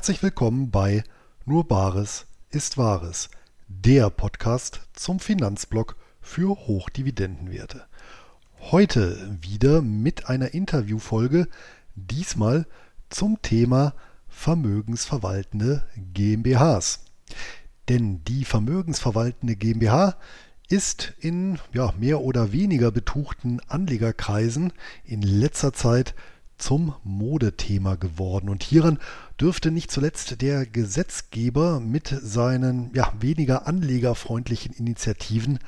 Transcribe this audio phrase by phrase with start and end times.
[0.00, 1.04] Herzlich willkommen bei
[1.44, 3.28] Nur Bares ist Wahres,
[3.68, 7.84] der Podcast zum Finanzblock für Hochdividendenwerte.
[8.70, 11.48] Heute wieder mit einer Interviewfolge,
[11.96, 12.66] diesmal
[13.10, 13.92] zum Thema
[14.26, 17.00] vermögensverwaltende GmbHs.
[17.90, 20.16] Denn die vermögensverwaltende GmbH
[20.70, 24.72] ist in ja, mehr oder weniger betuchten Anlegerkreisen
[25.04, 26.14] in letzter Zeit
[26.60, 28.48] zum Modethema geworden.
[28.48, 28.98] Und hieran
[29.40, 35.58] dürfte nicht zuletzt der Gesetzgeber mit seinen ja, weniger anlegerfreundlichen Initiativen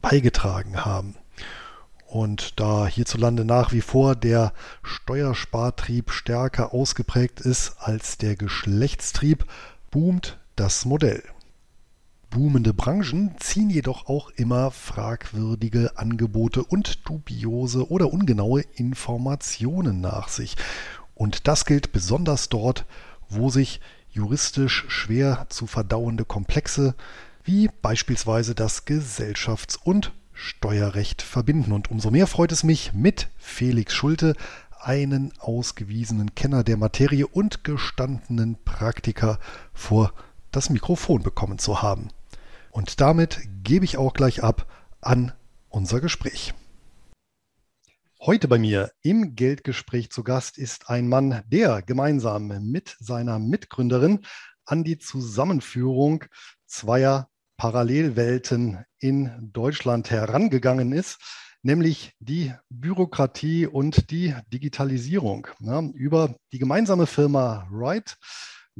[0.00, 1.16] beigetragen haben.
[2.06, 9.44] Und da hierzulande nach wie vor der Steuerspartrieb stärker ausgeprägt ist als der Geschlechtstrieb,
[9.90, 11.22] boomt das Modell.
[12.30, 20.56] Boomende Branchen ziehen jedoch auch immer fragwürdige Angebote und dubiose oder ungenaue Informationen nach sich.
[21.14, 22.84] Und das gilt besonders dort,
[23.28, 26.94] wo sich juristisch schwer zu verdauende Komplexe
[27.44, 31.72] wie beispielsweise das Gesellschafts- und Steuerrecht verbinden.
[31.72, 34.34] Und umso mehr freut es mich, mit Felix Schulte
[34.80, 39.38] einen ausgewiesenen Kenner der Materie und gestandenen Praktiker
[39.72, 40.12] vor
[40.50, 42.08] das Mikrofon bekommen zu haben.
[42.70, 44.66] Und damit gebe ich auch gleich ab
[45.00, 45.32] an
[45.70, 46.54] unser Gespräch.
[48.26, 54.24] Heute bei mir im Geldgespräch zu Gast ist ein Mann, der gemeinsam mit seiner Mitgründerin
[54.64, 56.24] an die Zusammenführung
[56.66, 61.20] zweier Parallelwelten in Deutschland herangegangen ist,
[61.62, 65.46] nämlich die Bürokratie und die Digitalisierung.
[65.60, 68.16] Ja, über die gemeinsame Firma Wright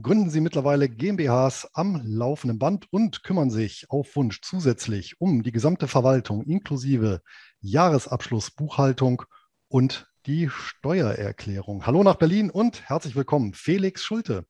[0.03, 5.53] gründen sie mittlerweile GmbHs am laufenden Band und kümmern sich auf Wunsch zusätzlich um die
[5.53, 7.23] gesamte Verwaltung inklusive
[7.61, 9.23] Jahresabschluss, Buchhaltung
[9.69, 11.87] und die Steuererklärung.
[11.87, 14.47] Hallo nach Berlin und herzlich willkommen, Felix Schulte.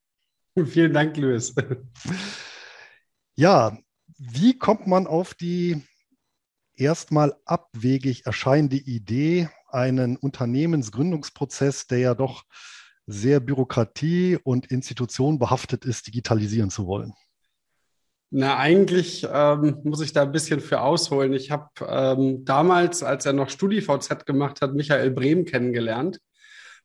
[0.65, 1.54] Vielen Dank, Luis.
[3.38, 3.77] Ja,
[4.16, 5.82] wie kommt man auf die
[6.75, 12.44] erstmal abwegig erscheinende Idee, einen Unternehmensgründungsprozess, der ja doch
[13.06, 17.12] sehr Bürokratie und Institution behaftet ist, digitalisieren zu wollen?
[18.31, 21.32] Na, eigentlich ähm, muss ich da ein bisschen für ausholen.
[21.32, 26.19] Ich habe ähm, damals, als er noch StudiVZ gemacht hat, Michael Brehm kennengelernt.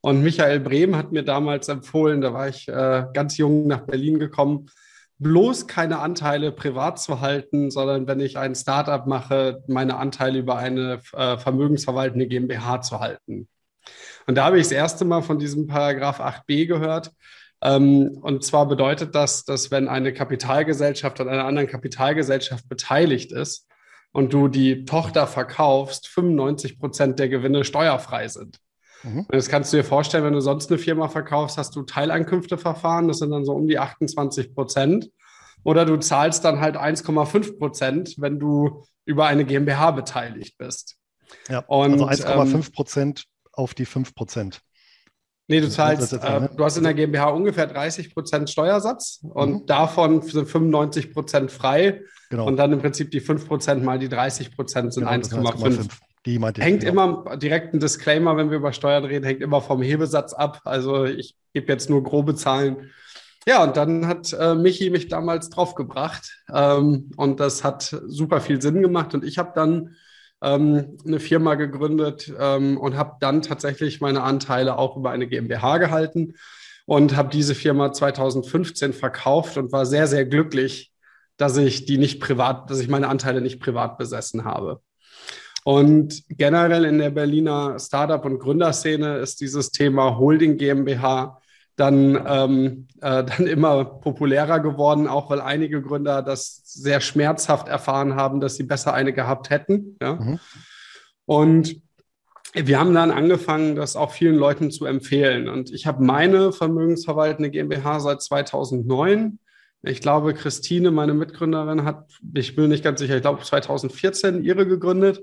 [0.02, 4.20] Und Michael Brehm hat mir damals empfohlen, da war ich äh, ganz jung nach Berlin
[4.20, 4.68] gekommen,
[5.20, 10.58] bloß keine Anteile privat zu halten, sondern wenn ich ein Startup mache, meine Anteile über
[10.58, 13.48] eine äh, vermögensverwaltende GmbH zu halten.
[14.26, 17.12] Und da habe ich das erste Mal von diesem Paragraph 8b gehört.
[17.64, 23.68] Ähm, und zwar bedeutet das, dass wenn eine Kapitalgesellschaft an einer anderen Kapitalgesellschaft beteiligt ist
[24.12, 28.58] und du die Tochter verkaufst, 95 Prozent der Gewinne steuerfrei sind.
[29.04, 29.26] Mhm.
[29.30, 33.20] Das kannst du dir vorstellen, wenn du sonst eine Firma verkaufst, hast du Teileinkünfteverfahren, das
[33.20, 35.10] sind dann so um die 28 Prozent.
[35.64, 40.98] Oder du zahlst dann halt 1,5 Prozent, wenn du über eine GmbH beteiligt bist.
[41.50, 44.62] Ja, und, also 1,5 Prozent auf die 5 Prozent.
[45.48, 49.66] Nee, du zahlst, äh, du hast in der GmbH ungefähr 30 Prozent Steuersatz und mhm.
[49.66, 52.02] davon sind 95 Prozent frei.
[52.30, 52.48] Genau.
[52.48, 55.90] Und dann im Prinzip die 5 Prozent mal die 30 Prozent sind genau, 1,5.
[56.26, 59.62] Die meinte hängt ich, immer, direkt ein Disclaimer, wenn wir über Steuern reden, hängt immer
[59.62, 60.62] vom Hebesatz ab.
[60.66, 62.92] Also ich gebe jetzt nur grobe Zahlen.
[63.48, 68.62] Ja, und dann hat äh, Michi mich damals draufgebracht ähm, und das hat super viel
[68.62, 69.96] Sinn gemacht und ich habe dann
[70.42, 75.78] ähm, eine Firma gegründet ähm, und habe dann tatsächlich meine Anteile auch über eine GmbH
[75.78, 76.34] gehalten
[76.86, 80.92] und habe diese Firma 2015 verkauft und war sehr, sehr glücklich,
[81.38, 84.82] dass ich die nicht privat, dass ich meine Anteile nicht privat besessen habe.
[85.64, 91.41] Und generell in der Berliner Startup- und Gründerszene ist dieses Thema Holding GmbH
[91.82, 98.16] dann, ähm, äh, dann immer populärer geworden, auch weil einige Gründer das sehr schmerzhaft erfahren
[98.16, 99.98] haben, dass sie besser eine gehabt hätten.
[100.00, 100.16] Ja?
[100.16, 100.40] Mhm.
[101.26, 101.82] Und
[102.54, 105.50] wir haben dann angefangen, das auch vielen Leuten zu empfehlen.
[105.50, 109.40] Und ich habe meine vermögensverwaltende GmbH seit 2009.
[109.84, 114.68] Ich glaube, Christine, meine Mitgründerin, hat, ich bin nicht ganz sicher, ich glaube 2014 ihre
[114.68, 115.22] gegründet.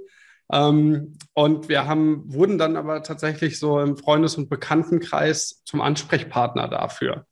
[0.51, 6.69] Ähm, und wir haben, wurden dann aber tatsächlich so im Freundes- und Bekanntenkreis zum Ansprechpartner
[6.69, 7.27] dafür.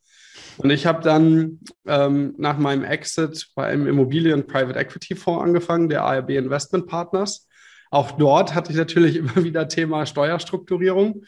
[0.57, 5.89] Und ich habe dann ähm, nach meinem Exit bei einem Immobilien- Private Equity Fonds angefangen,
[5.89, 7.47] der ARB Investment Partners.
[7.91, 11.23] Auch dort hatte ich natürlich immer wieder Thema Steuerstrukturierung.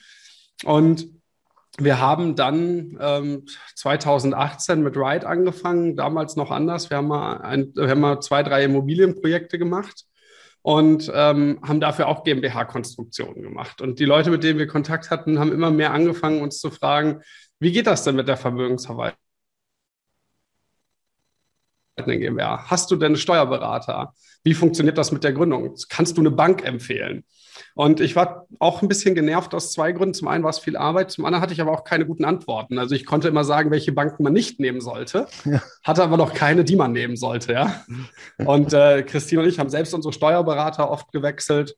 [0.65, 1.07] Und
[1.77, 3.45] wir haben dann ähm,
[3.75, 6.89] 2018 mit Ride angefangen, damals noch anders.
[6.89, 10.05] Wir haben mal, ein, wir haben mal zwei, drei Immobilienprojekte gemacht
[10.69, 13.81] und ähm, haben dafür auch GmbH-Konstruktionen gemacht.
[13.81, 17.23] Und die Leute, mit denen wir Kontakt hatten, haben immer mehr angefangen, uns zu fragen,
[17.59, 19.17] wie geht das denn mit der Vermögensverwaltung?
[21.97, 24.13] Hast du denn Steuerberater?
[24.43, 25.75] Wie funktioniert das mit der Gründung?
[25.89, 27.25] Kannst du eine Bank empfehlen?
[27.75, 30.13] Und ich war auch ein bisschen genervt aus zwei Gründen.
[30.13, 32.77] Zum einen war es viel Arbeit, zum anderen hatte ich aber auch keine guten Antworten.
[32.77, 35.61] Also ich konnte immer sagen, welche Banken man nicht nehmen sollte, ja.
[35.83, 37.53] hatte aber noch keine, die man nehmen sollte.
[37.53, 37.85] Ja?
[38.37, 41.75] Und äh, Christine und ich haben selbst unsere Steuerberater oft gewechselt.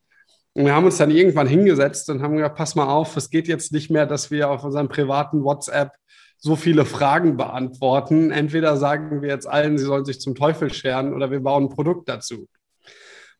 [0.54, 3.48] Und wir haben uns dann irgendwann hingesetzt und haben gesagt, pass mal auf, es geht
[3.48, 5.94] jetzt nicht mehr, dass wir auf unserem privaten WhatsApp
[6.38, 8.32] so viele Fragen beantworten.
[8.32, 11.70] Entweder sagen wir jetzt allen, sie sollen sich zum Teufel scheren oder wir bauen ein
[11.70, 12.48] Produkt dazu.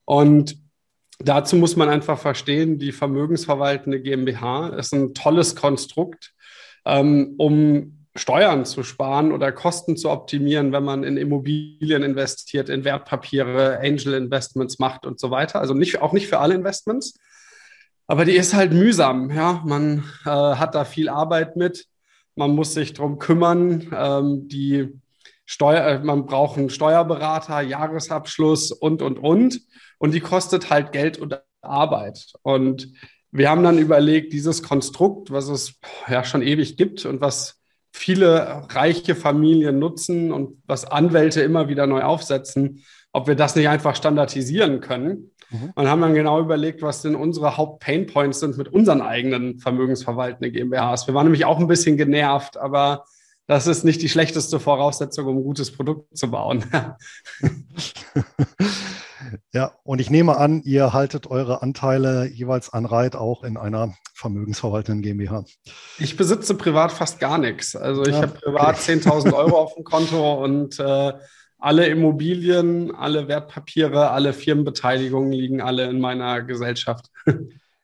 [0.04, 0.56] Und
[1.28, 6.32] dazu muss man einfach verstehen, die vermögensverwaltende GmbH ist ein tolles Konstrukt,
[6.84, 12.84] ähm, um Steuern zu sparen oder Kosten zu optimieren, wenn man in Immobilien investiert, in
[12.84, 15.60] Wertpapiere, Angel Investments macht und so weiter.
[15.60, 17.18] Also nicht, auch nicht für alle Investments.
[18.06, 19.30] Aber die ist halt mühsam.
[19.30, 21.86] Ja, man äh, hat da viel Arbeit mit.
[22.34, 23.88] Man muss sich darum kümmern.
[23.96, 24.92] Ähm, die
[25.44, 29.60] Steuer, äh, man braucht einen Steuerberater, Jahresabschluss und, und, und.
[29.98, 32.32] Und die kostet halt Geld und Arbeit.
[32.42, 32.88] Und
[33.30, 35.78] wir haben dann überlegt, dieses Konstrukt, was es
[36.08, 37.60] ja schon ewig gibt und was
[37.92, 43.68] viele reiche Familien nutzen und was Anwälte immer wieder neu aufsetzen, ob wir das nicht
[43.68, 45.30] einfach standardisieren können.
[45.50, 45.72] Mhm.
[45.74, 51.06] Und haben dann genau überlegt, was denn unsere Haupt-Painpoints sind mit unseren eigenen vermögensverwaltenden GmbHs.
[51.06, 53.04] Wir waren nämlich auch ein bisschen genervt, aber
[53.46, 56.64] das ist nicht die schlechteste Voraussetzung, um ein gutes Produkt zu bauen.
[59.52, 63.94] ja, und ich nehme an, ihr haltet eure Anteile jeweils an Reit auch in einer
[64.14, 65.44] vermögensverwaltenden GmbH.
[65.98, 67.74] Ich besitze privat fast gar nichts.
[67.74, 68.92] Also ich ja, habe privat okay.
[68.94, 71.12] 10.000 Euro auf dem Konto und äh,
[71.58, 77.06] alle Immobilien, alle Wertpapiere, alle Firmenbeteiligungen liegen alle in meiner Gesellschaft.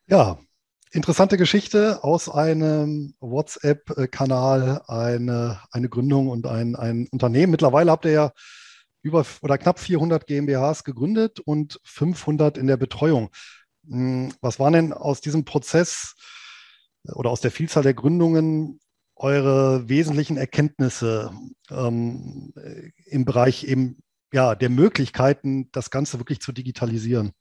[0.09, 0.39] Ja,
[0.93, 7.51] interessante Geschichte aus einem WhatsApp-Kanal, eine, eine Gründung und ein, ein Unternehmen.
[7.51, 8.33] Mittlerweile habt ihr ja
[9.03, 13.31] über oder knapp 400 GmbHs gegründet und 500 in der Betreuung.
[13.89, 16.15] Hm, was waren denn aus diesem Prozess
[17.05, 18.81] oder aus der Vielzahl der Gründungen
[19.17, 21.33] eure wesentlichen Erkenntnisse
[21.71, 22.53] ähm,
[23.07, 23.99] im Bereich eben
[24.33, 27.33] ja, der Möglichkeiten, das Ganze wirklich zu digitalisieren?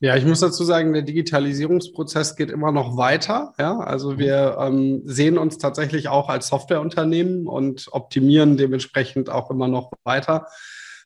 [0.00, 3.52] Ja, ich muss dazu sagen, der Digitalisierungsprozess geht immer noch weiter.
[3.58, 4.18] Ja, also mhm.
[4.18, 10.46] wir ähm, sehen uns tatsächlich auch als Softwareunternehmen und optimieren dementsprechend auch immer noch weiter.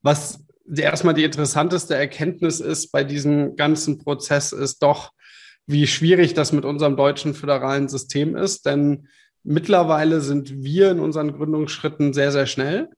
[0.02, 0.44] Was
[0.76, 5.10] erstmal die interessanteste Erkenntnis ist bei diesem ganzen Prozess, ist doch,
[5.66, 8.64] wie schwierig das mit unserem deutschen föderalen System ist.
[8.66, 9.08] Denn
[9.46, 12.88] Mittlerweile sind wir in unseren Gründungsschritten sehr, sehr schnell.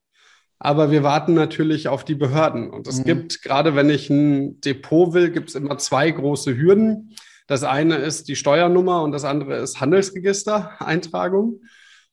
[0.58, 2.70] Aber wir warten natürlich auf die Behörden.
[2.70, 3.04] Und es mhm.
[3.04, 7.14] gibt, gerade wenn ich ein Depot will, gibt es immer zwei große Hürden.
[7.46, 11.60] Das eine ist die Steuernummer und das andere ist Handelsregistereintragung.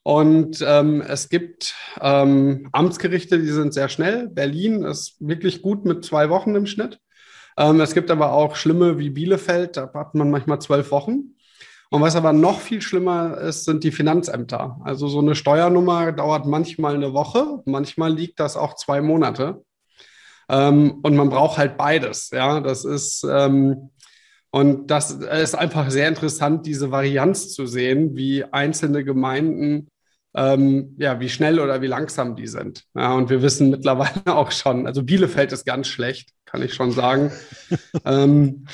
[0.03, 4.27] Und ähm, es gibt ähm, Amtsgerichte, die sind sehr schnell.
[4.27, 6.99] Berlin ist wirklich gut mit zwei Wochen im Schnitt.
[7.57, 11.32] Ähm, es gibt aber auch schlimme wie Bielefeld, da hat man manchmal zwölf Wochen.
[11.93, 14.81] Und was aber noch viel schlimmer ist, sind die Finanzämter.
[14.83, 19.63] Also so eine Steuernummer dauert manchmal eine Woche, manchmal liegt das auch zwei Monate.
[20.49, 22.31] Ähm, und man braucht halt beides.
[22.31, 23.91] Ja, das ist, ähm,
[24.49, 29.91] und das ist einfach sehr interessant, diese Varianz zu sehen, wie einzelne Gemeinden,
[30.33, 32.85] ähm, ja, wie schnell oder wie langsam die sind.
[32.95, 36.91] Ja, und wir wissen mittlerweile auch schon, also Bielefeld ist ganz schlecht, kann ich schon
[36.91, 37.31] sagen.
[38.03, 38.65] ähm,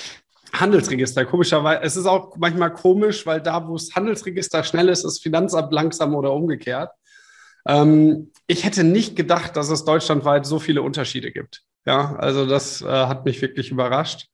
[0.54, 1.82] Handelsregister, komischerweise.
[1.84, 6.16] Es ist auch manchmal komisch, weil da, wo das Handelsregister schnell ist, ist Finanzamt langsam
[6.16, 6.92] oder umgekehrt.
[7.68, 11.64] Ähm, ich hätte nicht gedacht, dass es deutschlandweit so viele Unterschiede gibt.
[11.86, 14.28] Ja, also das äh, hat mich wirklich überrascht.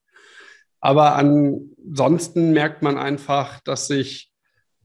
[0.80, 4.32] Aber ansonsten merkt man einfach, dass sich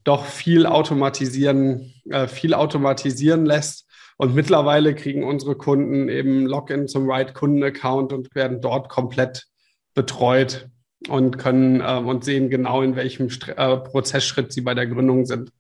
[0.04, 3.87] doch viel automatisieren, äh, viel automatisieren lässt.
[4.16, 9.46] Und mittlerweile kriegen unsere Kunden eben Login zum Right-Kunden-Account und werden dort komplett
[9.94, 10.68] betreut
[11.09, 15.26] und können äh, und sehen genau, in welchem St äh, Prozessschritt sie bei der Gründung
[15.26, 15.52] sind.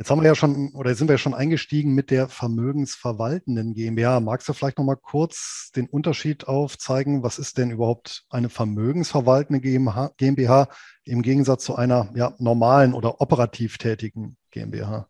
[0.00, 4.20] Jetzt haben wir ja schon oder sind wir ja schon eingestiegen mit der vermögensverwaltenden GmbH.
[4.20, 7.22] Magst du vielleicht noch mal kurz den Unterschied aufzeigen?
[7.22, 10.68] Was ist denn überhaupt eine vermögensverwaltende GmbH, GmbH
[11.04, 15.06] im Gegensatz zu einer ja, normalen oder operativ tätigen GmbH?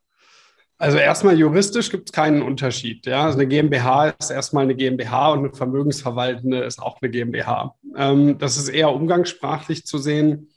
[0.80, 3.04] Also erstmal juristisch gibt es keinen Unterschied.
[3.04, 3.24] Ja?
[3.24, 7.74] Also eine GmbH ist erstmal eine GmbH und eine Vermögensverwaltende ist auch eine GmbH.
[7.94, 10.48] Ähm, das ist eher umgangssprachlich zu sehen.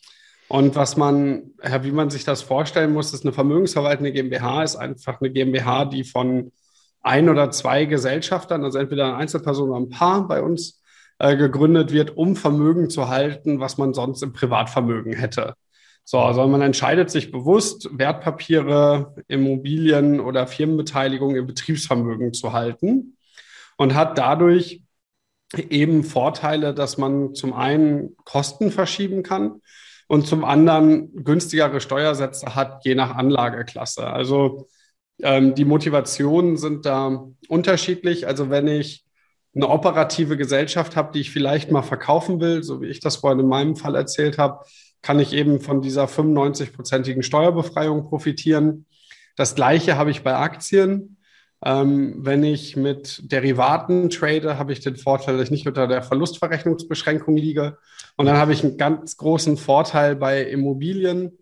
[0.47, 1.51] Und was man,
[1.81, 6.05] wie man sich das vorstellen muss, ist eine vermögensverwaltende GmbH ist einfach eine GmbH, die
[6.05, 6.53] von
[7.01, 10.81] ein oder zwei Gesellschaftern, also entweder eine Einzelperson oder ein Paar bei uns
[11.19, 15.55] äh, gegründet wird, um Vermögen zu halten, was man sonst im Privatvermögen hätte.
[16.05, 23.17] So, also man entscheidet sich bewusst, Wertpapiere, Immobilien oder Firmenbeteiligung im Betriebsvermögen zu halten.
[23.77, 24.81] und hat dadurch
[25.57, 29.61] eben Vorteile, dass man zum einen Kosten verschieben kann
[30.07, 34.07] und zum anderen günstigere Steuersätze hat, je nach Anlageklasse.
[34.07, 34.67] Also
[35.21, 38.27] ähm, die Motivationen sind da unterschiedlich.
[38.27, 39.05] Also wenn ich
[39.55, 43.39] eine operative Gesellschaft habe, die ich vielleicht mal verkaufen will, so wie ich das vorhin
[43.39, 44.65] in meinem Fall erzählt habe,
[45.03, 48.87] kann ich eben von dieser 95-prozentigen Steuerbefreiung profitieren.
[49.35, 51.17] Das gleiche habe ich bei Aktien.
[51.63, 56.01] Ähm, wenn ich mit Derivaten trade, habe ich den Vorteil, dass ich nicht unter der
[56.01, 57.77] Verlustverrechnungsbeschränkung liege.
[58.17, 61.37] Und dann habe ich einen ganz großen Vorteil bei Immobilien.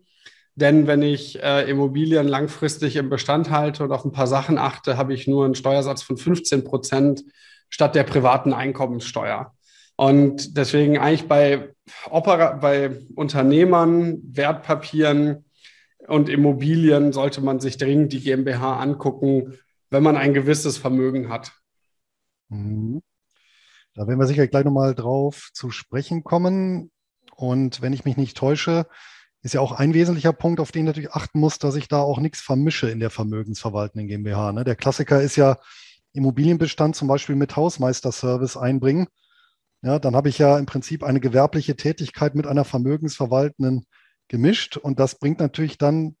[0.54, 4.96] Denn wenn ich äh, Immobilien langfristig im Bestand halte und auf ein paar Sachen achte,
[4.96, 7.24] habe ich nur einen Steuersatz von 15 Prozent
[7.70, 9.54] statt der privaten Einkommenssteuer.
[9.96, 11.74] Und deswegen eigentlich bei,
[12.10, 15.44] Opera, bei Unternehmern, Wertpapieren
[16.06, 19.58] und Immobilien sollte man sich dringend die GmbH angucken,
[19.90, 21.52] wenn man ein gewisses Vermögen hat.
[22.48, 23.02] Mhm.
[23.94, 26.90] Da werden wir sicher gleich nochmal drauf zu sprechen kommen.
[27.36, 28.86] Und wenn ich mich nicht täusche,
[29.42, 32.00] ist ja auch ein wesentlicher Punkt, auf den ich natürlich achten muss, dass ich da
[32.00, 34.52] auch nichts vermische in der vermögensverwaltenden GmbH.
[34.52, 34.64] Ne?
[34.64, 35.58] Der Klassiker ist ja
[36.12, 39.08] Immobilienbestand zum Beispiel mit Hausmeisterservice einbringen.
[39.82, 43.84] Ja, dann habe ich ja im Prinzip eine gewerbliche Tätigkeit mit einer vermögensverwaltenden
[44.28, 46.16] gemischt und das bringt natürlich dann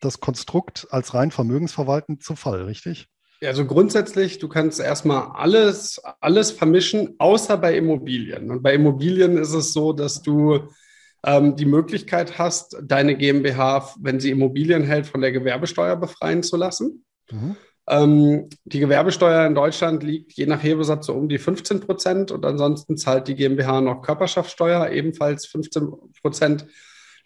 [0.00, 3.08] das Konstrukt als rein vermögensverwaltend zu Fall, richtig?
[3.44, 8.50] Also grundsätzlich, du kannst erstmal alles, alles vermischen, außer bei Immobilien.
[8.50, 10.68] Und bei Immobilien ist es so, dass du
[11.24, 16.56] ähm, die Möglichkeit hast, deine GmbH, wenn sie Immobilien hält, von der Gewerbesteuer befreien zu
[16.56, 17.04] lassen.
[17.30, 17.56] Mhm.
[17.88, 22.44] Ähm, die Gewerbesteuer in Deutschland liegt je nach Hebesatz so um die 15 Prozent und
[22.44, 26.66] ansonsten zahlt die GmbH noch Körperschaftssteuer, ebenfalls 15 Prozent.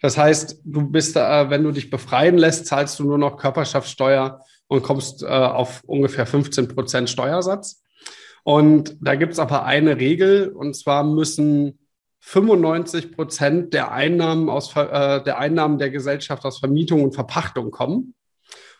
[0.01, 4.41] Das heißt, du bist, äh, wenn du dich befreien lässt, zahlst du nur noch Körperschaftssteuer
[4.67, 7.83] und kommst äh, auf ungefähr 15 Prozent Steuersatz.
[8.43, 11.79] Und da gibt es aber eine Regel, und zwar müssen
[12.21, 18.13] 95 Prozent der Einnahmen aus äh, der Einnahmen der Gesellschaft aus Vermietung und Verpachtung kommen.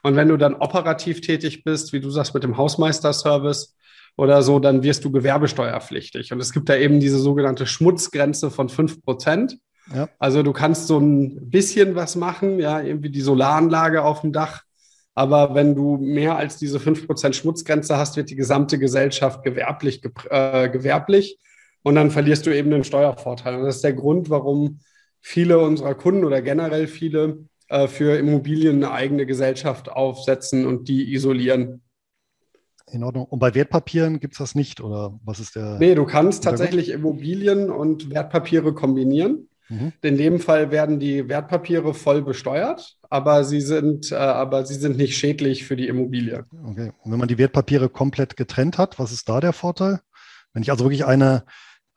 [0.07, 3.75] Und wenn du dann operativ tätig bist, wie du sagst mit dem Hausmeisterservice
[4.15, 6.31] oder so, dann wirst du gewerbesteuerpflichtig.
[6.31, 9.57] Und es gibt da eben diese sogenannte Schmutzgrenze von 5 Prozent.
[9.93, 10.07] Ja.
[10.17, 14.63] Also du kannst so ein bisschen was machen, ja, irgendwie die Solaranlage auf dem Dach.
[15.13, 20.69] Aber wenn du mehr als diese 5% Schmutzgrenze hast, wird die gesamte Gesellschaft gewerblich, äh,
[20.69, 21.37] gewerblich.
[21.83, 23.55] Und dann verlierst du eben den Steuervorteil.
[23.55, 24.79] Und das ist der Grund, warum
[25.19, 31.13] viele unserer Kunden oder generell viele äh, für Immobilien eine eigene Gesellschaft aufsetzen und die
[31.13, 31.81] isolieren.
[32.89, 33.25] In Ordnung.
[33.25, 35.77] Und bei Wertpapieren gibt es das nicht, oder was ist der?
[35.77, 39.49] Nee, du kannst tatsächlich Immobilien und Wertpapiere kombinieren.
[39.69, 39.91] Mhm.
[40.01, 44.97] In dem Fall werden die Wertpapiere voll besteuert, aber sie sind, äh, aber sie sind
[44.97, 46.45] nicht schädlich für die Immobilie.
[46.65, 46.93] Okay.
[47.03, 49.99] Und wenn man die Wertpapiere komplett getrennt hat, was ist da der Vorteil?
[50.53, 51.43] Wenn ich also wirklich eine,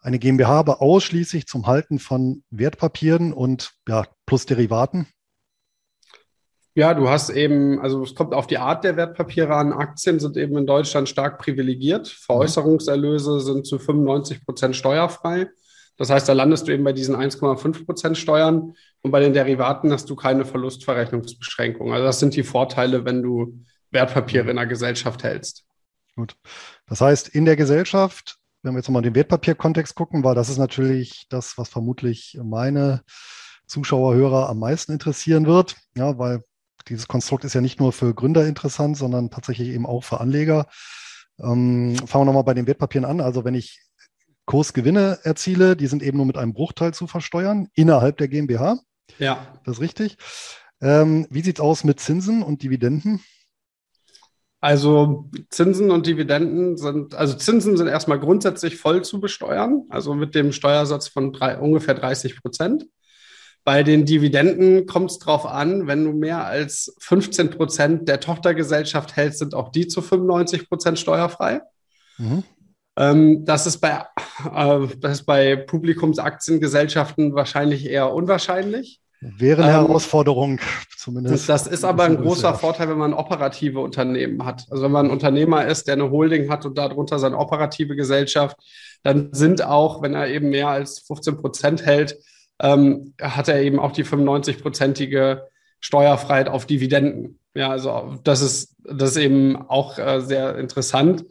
[0.01, 5.07] eine GmbH habe, ausschließlich zum Halten von Wertpapieren und ja, plus Derivaten,
[6.75, 9.73] ja, du hast eben, also es kommt auf die Art der Wertpapiere an.
[9.73, 12.09] Aktien sind eben in Deutschland stark privilegiert.
[12.09, 15.49] Veräußerungserlöse sind zu 95 Prozent steuerfrei.
[15.97, 19.93] Das heißt, da landest du eben bei diesen 1,5 Prozent Steuern und bei den Derivaten
[19.93, 21.93] hast du keine Verlustverrechnungsbeschränkung.
[21.93, 23.59] Also das sind die Vorteile, wenn du
[23.91, 25.67] Wertpapiere in der Gesellschaft hältst.
[26.17, 26.37] Gut.
[26.87, 30.59] Das heißt, in der Gesellschaft, wenn wir jetzt nochmal den Wertpapierkontext gucken, weil das ist
[30.59, 33.03] natürlich das, was vermutlich meine
[33.67, 36.43] Zuschauer, Hörer am meisten interessieren wird, ja, weil
[36.91, 40.67] dieses Konstrukt ist ja nicht nur für Gründer interessant, sondern tatsächlich eben auch für Anleger.
[41.39, 43.21] Ähm, fangen wir nochmal bei den Wertpapieren an.
[43.21, 43.81] Also wenn ich
[44.45, 48.81] Kursgewinne erziele, die sind eben nur mit einem Bruchteil zu versteuern innerhalb der GmbH.
[49.19, 49.61] Ja.
[49.65, 50.17] Das ist richtig.
[50.81, 53.23] Ähm, wie sieht es aus mit Zinsen und Dividenden?
[54.61, 60.35] Also Zinsen und Dividenden sind, also Zinsen sind erstmal grundsätzlich voll zu besteuern, also mit
[60.35, 62.87] dem Steuersatz von drei, ungefähr 30 Prozent.
[63.65, 69.17] Bei den Dividenden kommt es darauf an, wenn du mehr als 15 Prozent der Tochtergesellschaft
[69.17, 71.61] hältst, sind auch die zu 95 Prozent steuerfrei.
[72.19, 72.43] Mhm.
[72.97, 74.05] Ähm, das, ist bei,
[74.55, 79.01] äh, das ist bei Publikumsaktiengesellschaften wahrscheinlich eher unwahrscheinlich.
[79.21, 80.61] Wäre eine ähm, Herausforderung,
[80.97, 81.47] zumindest.
[81.47, 84.65] Das ist aber ein großer Vorteil, wenn man operative Unternehmen hat.
[84.71, 88.57] Also wenn man ein Unternehmer ist, der eine Holding hat und darunter seine operative Gesellschaft,
[89.03, 92.17] dann sind auch, wenn er eben mehr als 15 Prozent hält,
[92.61, 95.43] ähm, hat er eben auch die 95-prozentige
[95.81, 97.39] Steuerfreiheit auf Dividenden.
[97.55, 101.25] Ja, also das ist, das ist eben auch äh, sehr interessant.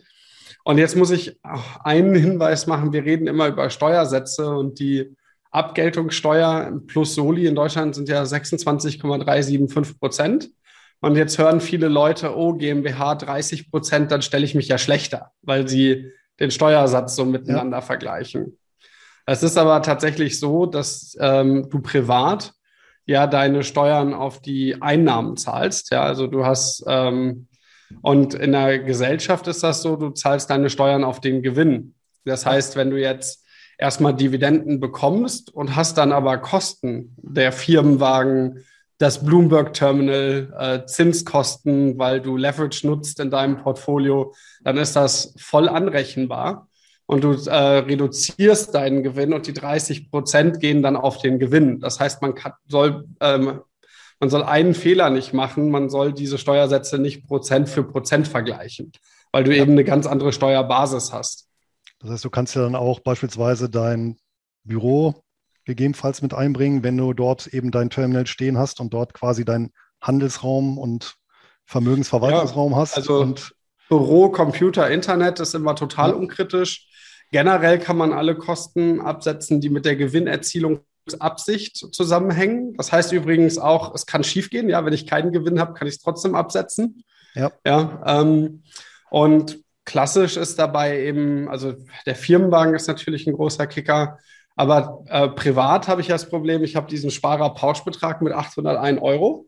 [0.64, 1.40] Und jetzt muss ich
[1.84, 2.94] einen Hinweis machen.
[2.94, 5.16] Wir reden immer über Steuersätze und die
[5.52, 10.50] Abgeltungssteuer plus Soli in Deutschland sind ja 26,375 Prozent.
[11.02, 15.32] Und jetzt hören viele Leute, oh, GmbH 30 Prozent, dann stelle ich mich ja schlechter,
[15.42, 17.82] weil sie den Steuersatz so miteinander ja.
[17.82, 18.58] vergleichen.
[19.32, 22.54] Es ist aber tatsächlich so, dass ähm, du privat
[23.06, 25.92] ja deine Steuern auf die Einnahmen zahlst.
[25.92, 27.48] Ja, also du hast ähm,
[28.02, 31.94] und in der Gesellschaft ist das so, du zahlst deine Steuern auf den Gewinn.
[32.26, 33.46] Das heißt, wenn du jetzt
[33.78, 38.66] erstmal Dividenden bekommst und hast dann aber Kosten, der Firmenwagen,
[38.98, 44.34] das Bloomberg Terminal, äh, Zinskosten, weil du Leverage nutzt in deinem Portfolio,
[44.64, 46.69] dann ist das voll anrechenbar
[47.10, 51.80] und du äh, reduzierst deinen Gewinn und die 30 Prozent gehen dann auf den Gewinn.
[51.80, 53.62] Das heißt, man kann, soll, ähm,
[54.20, 58.92] man soll einen Fehler nicht machen, man soll diese Steuersätze nicht Prozent für Prozent vergleichen,
[59.32, 61.48] weil du eben eine ganz andere Steuerbasis hast.
[61.98, 64.20] Das heißt, du kannst ja dann auch beispielsweise dein
[64.64, 65.24] Büro
[65.66, 69.72] gegebenenfalls mit einbringen, wenn du dort eben dein Terminal stehen hast und dort quasi deinen
[70.00, 71.16] Handelsraum und
[71.66, 72.98] Vermögensverwaltungsraum ja, hast.
[72.98, 73.56] Also und
[73.90, 76.16] Büro, Computer, Internet ist immer total ja.
[76.16, 76.86] unkritisch.
[77.32, 82.74] Generell kann man alle Kosten absetzen, die mit der Gewinnerzielungsabsicht zusammenhängen.
[82.76, 84.70] Das heißt übrigens auch, es kann schiefgehen.
[84.70, 87.04] Ja, wenn ich keinen Gewinn habe, kann ich es trotzdem absetzen.
[87.36, 87.52] Ja.
[87.66, 88.64] ja ähm,
[89.12, 91.74] und klassisch ist dabei eben, also
[92.06, 94.18] der Firmenwagen ist natürlich ein großer Kicker.
[94.56, 99.48] Aber äh, privat habe ich das Problem, ich habe diesen Sparer-Pauschbetrag mit 801 Euro.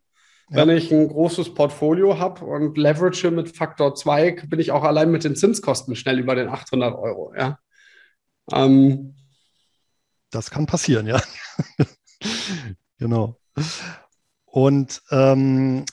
[0.49, 0.57] Ja.
[0.57, 5.11] Wenn ich ein großes Portfolio habe und leverage mit Faktor 2, bin ich auch allein
[5.11, 7.33] mit den Zinskosten schnell über den 800 Euro.
[7.37, 7.57] Ja.
[8.51, 9.15] Ähm,
[10.29, 11.21] das kann passieren, ja.
[12.97, 13.37] genau.
[14.45, 15.85] Und ähm,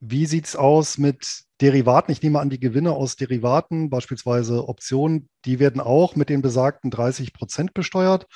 [0.00, 2.12] wie sieht es aus mit Derivaten?
[2.12, 6.90] Ich nehme an, die Gewinne aus Derivaten, beispielsweise Optionen, die werden auch mit den besagten
[6.90, 8.26] 30 Prozent besteuert.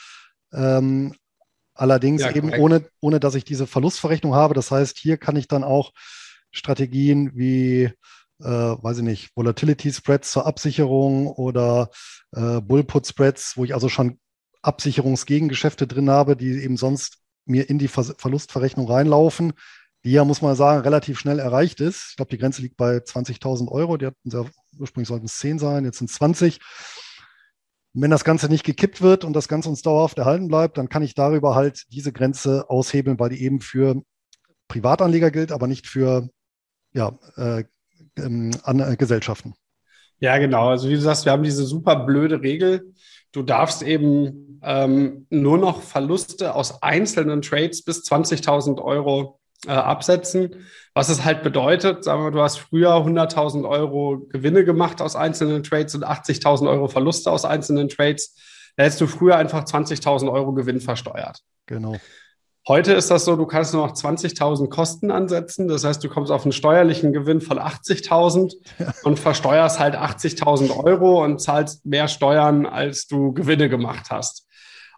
[0.52, 1.14] Ähm,
[1.74, 4.54] allerdings ja, eben ohne, ohne, dass ich diese Verlustverrechnung habe.
[4.54, 5.92] Das heißt, hier kann ich dann auch
[6.50, 7.90] Strategien wie,
[8.42, 11.90] äh, weiß ich nicht, Volatility Spreads zur Absicherung oder
[12.32, 14.18] äh, Bullput Spreads, wo ich also schon
[14.62, 19.52] Absicherungsgegengeschäfte drin habe, die eben sonst mir in die Ver Verlustverrechnung reinlaufen,
[20.04, 22.08] die ja, muss man sagen, relativ schnell erreicht ist.
[22.10, 23.96] Ich glaube, die Grenze liegt bei 20.000 Euro.
[23.96, 24.44] Die hatten ja,
[24.78, 26.60] ursprünglich sollten es 10 sein, jetzt sind es 20.
[27.94, 31.02] wenn das Ganze nicht gekippt wird und das Ganze uns dauerhaft erhalten bleibt, dann kann
[31.02, 34.02] ich darüber halt diese Grenze aushebeln, weil die eben für
[34.68, 36.28] Privatanleger gilt, aber nicht für
[36.94, 37.64] ja, äh,
[38.16, 39.54] ähm, an, äh, Gesellschaften.
[40.18, 40.68] Ja, genau.
[40.68, 42.92] Also wie du sagst, wir haben diese super blöde Regel.
[43.32, 50.66] Du darfst eben ähm, nur noch Verluste aus einzelnen Trades bis 20.000 Euro äh, absetzen.
[50.94, 55.62] Was es halt bedeutet, sagen wir, du hast früher 100.000 Euro Gewinne gemacht aus einzelnen
[55.62, 58.36] Trades und 80.000 Euro Verluste aus einzelnen Trades.
[58.76, 61.40] Da hättest du früher einfach 20.000 Euro Gewinn versteuert.
[61.66, 61.96] Genau.
[62.68, 65.66] Heute ist das so, du kannst nur noch 20.000 Kosten ansetzen.
[65.66, 68.94] Das heißt, du kommst auf einen steuerlichen Gewinn von 80.000 ja.
[69.02, 74.46] und versteuerst halt 80.000 Euro und zahlst mehr Steuern, als du Gewinne gemacht hast.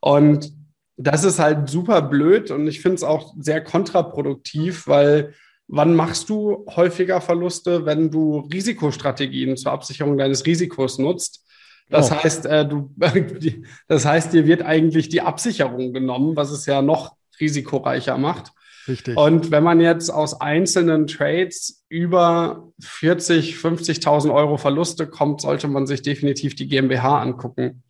[0.02, 0.52] Und
[0.96, 5.32] das ist halt super blöd und ich finde es auch sehr kontraproduktiv, weil
[5.66, 11.44] wann machst du häufiger Verluste, wenn du Risikostrategien zur Absicherung deines Risikos nutzt?
[11.88, 12.22] Das oh.
[12.22, 12.94] heißt, äh, du,
[13.88, 18.52] das heißt, dir wird eigentlich die Absicherung genommen, was es ja noch risikoreicher macht.
[18.86, 19.16] Richtig.
[19.16, 25.86] Und wenn man jetzt aus einzelnen Trades über 40, 50.000 Euro Verluste kommt, sollte man
[25.86, 27.82] sich definitiv die GmbH angucken.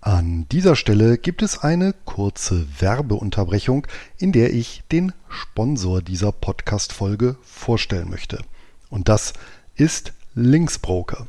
[0.00, 7.36] An dieser Stelle gibt es eine kurze Werbeunterbrechung, in der ich den Sponsor dieser Podcast-Folge
[7.42, 8.38] vorstellen möchte.
[8.88, 9.34] Und das
[9.74, 11.28] ist Linksbroker.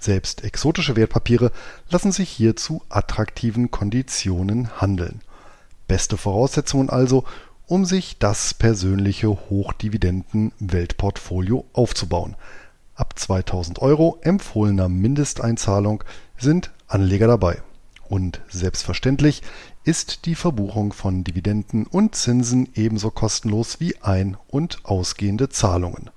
[0.00, 1.52] Selbst exotische Wertpapiere
[1.88, 5.20] lassen sich hier zu attraktiven Konditionen handeln.
[5.86, 7.22] Beste Voraussetzungen also,
[7.66, 12.34] um sich das persönliche Hochdividenden-Weltportfolio aufzubauen–
[13.00, 16.04] Ab 2000 Euro empfohlener Mindesteinzahlung
[16.36, 17.62] sind Anleger dabei.
[18.10, 19.40] Und selbstverständlich
[19.84, 26.10] ist die Verbuchung von Dividenden und Zinsen ebenso kostenlos wie ein- und ausgehende Zahlungen.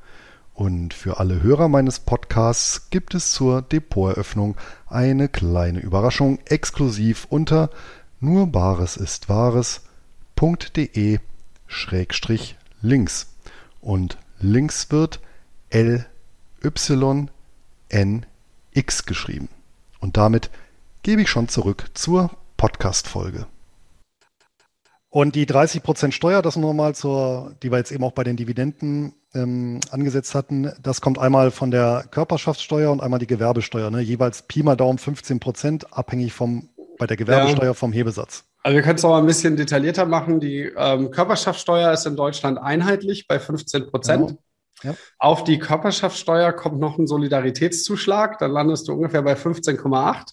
[0.54, 4.56] Und für alle Hörer meines Podcasts gibt es zur Depoteröffnung
[4.88, 7.70] eine kleine Überraschung exklusiv unter
[8.20, 11.20] nur Bares ist Wahres.de
[11.68, 13.34] Schrägstrich links.
[13.82, 15.20] Und links wird
[15.70, 16.06] L
[16.64, 17.30] Y
[17.90, 19.50] NX geschrieben.
[20.00, 20.52] Und damit
[21.02, 23.48] gebe ich schon zurück zur Podcast-Folge.
[25.14, 29.14] Und die 30% Steuer, das nochmal zur, die wir jetzt eben auch bei den Dividenden
[29.36, 34.02] ähm, angesetzt hatten, das kommt einmal von der Körperschaftssteuer und einmal die Gewerbesteuer, ne?
[34.02, 37.74] jeweils Pi mal Daumen 15% abhängig vom, bei der Gewerbesteuer ja.
[37.76, 38.46] vom Hebesatz.
[38.64, 40.40] Also wir können es noch mal ein bisschen detaillierter machen.
[40.40, 44.30] Die ähm, Körperschaftssteuer ist in Deutschland einheitlich bei 15 Prozent.
[44.30, 44.94] Genau.
[44.96, 44.96] Ja.
[45.20, 50.24] Auf die Körperschaftssteuer kommt noch ein Solidaritätszuschlag, dann landest du ungefähr bei 15,8.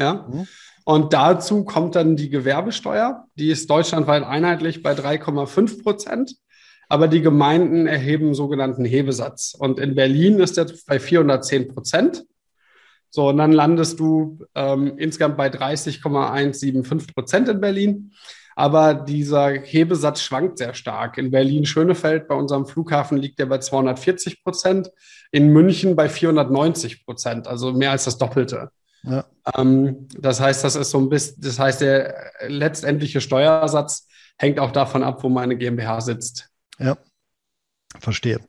[0.00, 0.28] Ja.
[0.30, 0.46] Mhm.
[0.88, 6.34] Und dazu kommt dann die Gewerbesteuer, die ist deutschlandweit einheitlich bei 3,5 Prozent.
[6.88, 9.54] Aber die Gemeinden erheben sogenannten Hebesatz.
[9.54, 12.24] Und in Berlin ist der bei 410 Prozent.
[13.10, 18.14] So, und dann landest du ähm, insgesamt bei 30,175 Prozent in Berlin.
[18.56, 21.18] Aber dieser Hebesatz schwankt sehr stark.
[21.18, 24.90] In Berlin-Schönefeld bei unserem Flughafen liegt der bei 240 Prozent,
[25.32, 28.70] in München bei 490 Prozent, also mehr als das Doppelte.
[29.08, 29.24] Ja.
[29.56, 34.06] Ähm, das heißt, das ist so ein bisschen, das heißt, der letztendliche Steuersatz
[34.38, 36.50] hängt auch davon ab, wo meine GmbH sitzt.
[36.78, 36.96] Ja,
[37.98, 38.40] verstehe.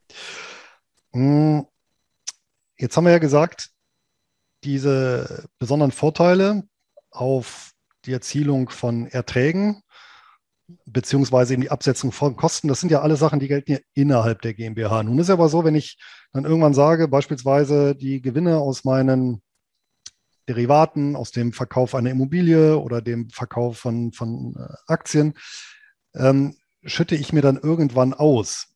[1.13, 1.65] Hm,
[2.77, 3.69] jetzt haben wir ja gesagt,
[4.63, 6.63] diese besonderen Vorteile
[7.11, 7.71] auf
[8.05, 9.81] die Erzielung von Erträgen
[10.85, 14.41] beziehungsweise in die Absetzung von Kosten, das sind ja alle Sachen, die gelten ja innerhalb
[14.41, 15.03] der GmbH.
[15.03, 15.97] Nun ist aber so, wenn ich
[16.31, 19.41] dann irgendwann sage, beispielsweise die Gewinne aus meinen
[20.49, 25.35] Derivaten, aus dem Verkauf einer Immobilie oder dem Verkauf von, von äh, Aktien,
[26.15, 28.67] ähm, schütte ich mir dann irgendwann aus.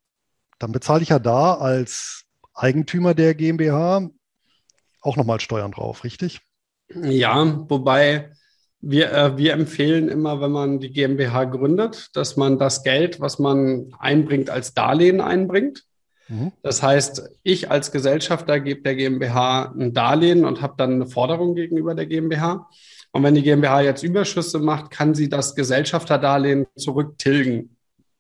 [0.60, 4.08] Dann bezahle ich ja da als Eigentümer der GmbH
[5.02, 6.42] auch nochmal Steuern drauf, richtig?
[6.94, 8.32] Ja, wobei
[8.80, 13.40] wir, äh, wir empfehlen immer, wenn man die GmbH gründet, dass man das Geld, was
[13.40, 15.86] man einbringt, als Darlehen einbringt.
[16.28, 16.52] Mhm.
[16.62, 21.56] Das heißt, ich als Gesellschafter gebe der GmbH ein Darlehen und habe dann eine Forderung
[21.56, 22.70] gegenüber der GmbH.
[23.12, 27.76] Und wenn die GmbH jetzt Überschüsse macht, kann sie das Gesellschafterdarlehen zurücktilgen.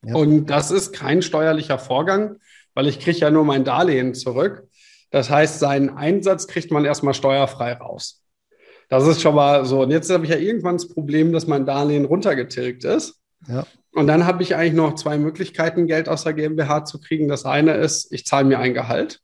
[0.05, 0.15] Ja.
[0.15, 2.37] Und das ist kein steuerlicher Vorgang,
[2.73, 4.67] weil ich kriege ja nur mein Darlehen zurück.
[5.09, 8.23] Das heißt, seinen Einsatz kriegt man erstmal steuerfrei raus.
[8.89, 9.81] Das ist schon mal so.
[9.81, 13.15] Und jetzt habe ich ja irgendwann das Problem, dass mein Darlehen runtergetilgt ist.
[13.47, 13.65] Ja.
[13.93, 17.27] Und dann habe ich eigentlich noch zwei Möglichkeiten, Geld aus der GmbH zu kriegen.
[17.27, 19.21] Das eine ist, ich zahle mir ein Gehalt.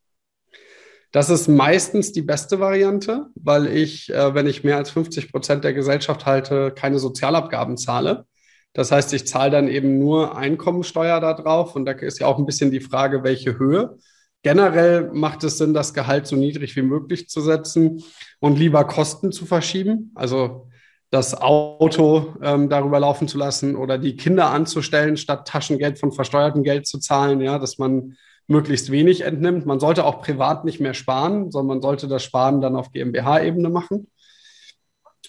[1.12, 5.64] Das ist meistens die beste Variante, weil ich, äh, wenn ich mehr als 50 Prozent
[5.64, 8.26] der Gesellschaft halte, keine Sozialabgaben zahle.
[8.74, 11.76] Das heißt, ich zahle dann eben nur Einkommensteuer da drauf.
[11.76, 13.98] Und da ist ja auch ein bisschen die Frage, welche Höhe.
[14.44, 18.04] Generell macht es Sinn, das Gehalt so niedrig wie möglich zu setzen
[18.40, 20.12] und lieber Kosten zu verschieben.
[20.14, 20.69] Also
[21.12, 26.64] das Auto ähm, darüber laufen zu lassen oder die Kinder anzustellen, statt Taschengeld von versteuertem
[26.64, 28.16] Geld zu zahlen, ja, dass man
[28.48, 29.66] möglichst wenig entnimmt.
[29.66, 33.70] Man sollte auch privat nicht mehr sparen, sondern man sollte das Sparen dann auf GmbH-Ebene
[33.70, 34.08] machen.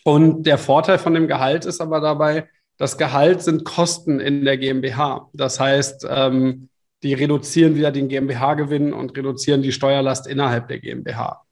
[0.04, 4.56] Und der Vorteil von dem Gehalt ist aber dabei, das Gehalt sind Kosten in der
[4.56, 5.28] GmbH.
[5.34, 6.70] Das heißt, ähm,
[7.02, 11.42] die reduzieren wieder den GmbH-Gewinn und reduzieren die Steuerlast innerhalb der GmbH.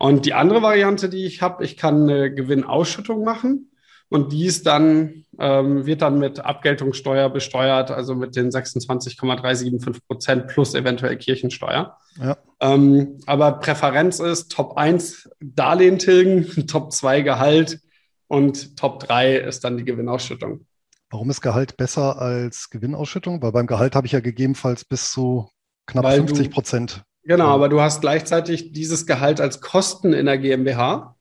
[0.00, 3.70] Und die andere Variante, die ich habe, ich kann eine Gewinnausschüttung machen
[4.08, 10.74] und dies dann ähm, wird dann mit Abgeltungssteuer besteuert, also mit den 26,375 Prozent plus
[10.74, 11.98] eventuell Kirchensteuer.
[12.18, 12.38] Ja.
[12.60, 17.80] Ähm, aber Präferenz ist Top 1 Darlehen tilgen, Top 2 Gehalt
[18.26, 20.64] und Top 3 ist dann die Gewinnausschüttung.
[21.10, 23.42] Warum ist Gehalt besser als Gewinnausschüttung?
[23.42, 25.50] Weil beim Gehalt habe ich ja gegebenenfalls bis zu
[25.84, 30.38] knapp Weil 50 Prozent Genau, aber du hast gleichzeitig dieses Gehalt als Kosten in der
[30.38, 31.16] GmbH.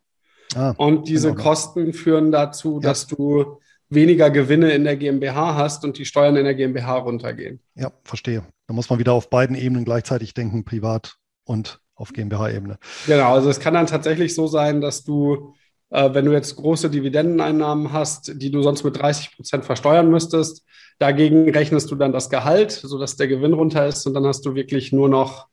[0.56, 1.44] Ah, und diese genau.
[1.44, 2.90] Kosten führen dazu, ja.
[2.90, 3.60] dass du
[3.90, 7.60] weniger Gewinne in der GmbH hast und die Steuern in der GmbH runtergehen.
[7.76, 8.44] Ja, verstehe.
[8.68, 12.78] Da muss man wieder auf beiden Ebenen gleichzeitig denken, privat und auf GmbH-Ebene.
[13.08, 15.54] Genau, also es kann dann tatsächlich so sein, dass du,
[15.90, 20.66] äh, wenn du jetzt große Dividendeneinnahmen hast, die du sonst mit 30 Prozent versteuern müsstest,
[21.00, 24.56] dagegen rechnest du dann das Gehalt, sodass der Gewinn runter ist und dann hast du
[24.56, 25.48] wirklich nur noch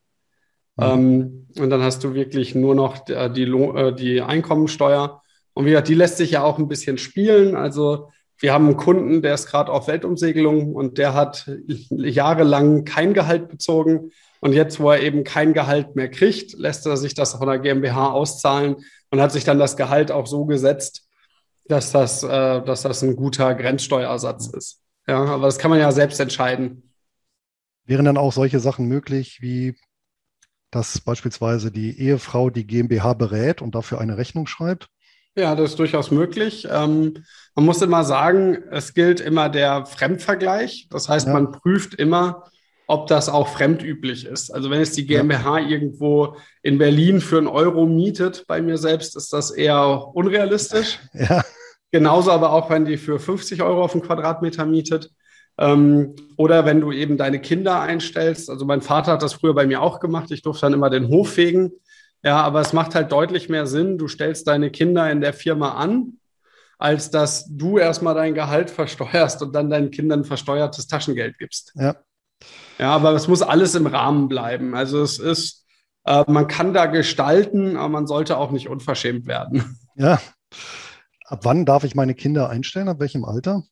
[0.78, 5.22] ähm, und dann hast du wirklich nur noch die, äh, die, äh, die Einkommensteuer.
[5.54, 7.56] Und wie gesagt, die lässt sich ja auch ein bisschen spielen.
[7.56, 11.50] Also wir haben einen Kunden, der ist gerade auf Weltumsegelung und der hat
[11.90, 14.10] jahrelang kein Gehalt bezogen.
[14.40, 17.58] Und jetzt, wo er eben kein Gehalt mehr kriegt, lässt er sich das von der
[17.58, 18.76] GmbH auszahlen
[19.10, 21.08] und hat sich dann das Gehalt auch so gesetzt,
[21.68, 24.82] dass das, äh, dass das ein guter Grenzsteuersatz ist.
[25.08, 26.92] Ja, aber das kann man ja selbst entscheiden.
[27.86, 29.76] Wären dann auch solche Sachen möglich wie
[30.76, 34.88] dass beispielsweise die Ehefrau die GmbH berät und dafür eine Rechnung schreibt?
[35.34, 36.68] Ja, das ist durchaus möglich.
[36.70, 40.88] Ähm, man muss immer sagen, es gilt immer der Fremdvergleich.
[40.90, 41.32] Das heißt, ja.
[41.32, 42.44] man prüft immer,
[42.86, 44.50] ob das auch fremdüblich ist.
[44.50, 45.66] Also wenn es die GmbH ja.
[45.66, 50.98] irgendwo in Berlin für einen Euro mietet, bei mir selbst ist das eher unrealistisch.
[51.14, 51.42] Ja.
[51.92, 55.10] Genauso aber auch, wenn die für 50 Euro auf den Quadratmeter mietet.
[55.58, 58.50] Ähm, oder wenn du eben deine Kinder einstellst.
[58.50, 60.30] Also mein Vater hat das früher bei mir auch gemacht.
[60.30, 61.72] Ich durfte dann immer den Hof fegen.
[62.22, 63.98] Ja, aber es macht halt deutlich mehr Sinn.
[63.98, 66.14] Du stellst deine Kinder in der Firma an,
[66.78, 71.72] als dass du erstmal dein Gehalt versteuerst und dann deinen Kindern versteuertes Taschengeld gibst.
[71.76, 71.96] Ja.
[72.78, 74.74] Ja, aber es muss alles im Rahmen bleiben.
[74.74, 75.64] Also es ist,
[76.04, 79.78] äh, man kann da gestalten, aber man sollte auch nicht unverschämt werden.
[79.94, 80.20] Ja.
[81.24, 82.88] Ab wann darf ich meine Kinder einstellen?
[82.88, 83.62] Ab welchem Alter?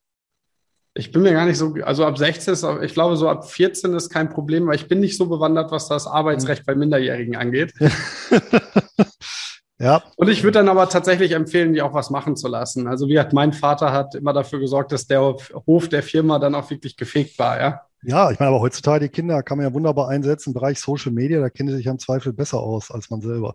[0.96, 3.94] Ich bin mir gar nicht so, also ab 16 ist, ich glaube, so ab 14
[3.94, 7.74] ist kein Problem, weil ich bin nicht so bewandert, was das Arbeitsrecht bei Minderjährigen angeht.
[9.78, 10.04] ja.
[10.16, 12.87] Und ich würde dann aber tatsächlich empfehlen, die auch was machen zu lassen.
[12.87, 15.20] Also wie hat mein Vater hat immer dafür gesorgt, dass der
[15.66, 17.80] Hof der Firma dann auch wirklich gefegt war, ja.
[18.07, 21.11] Ja, ich meine, aber heutzutage die Kinder kann man ja wunderbar einsetzen im Bereich Social
[21.11, 23.54] Media, da kennen sie sich im Zweifel besser aus als man selber.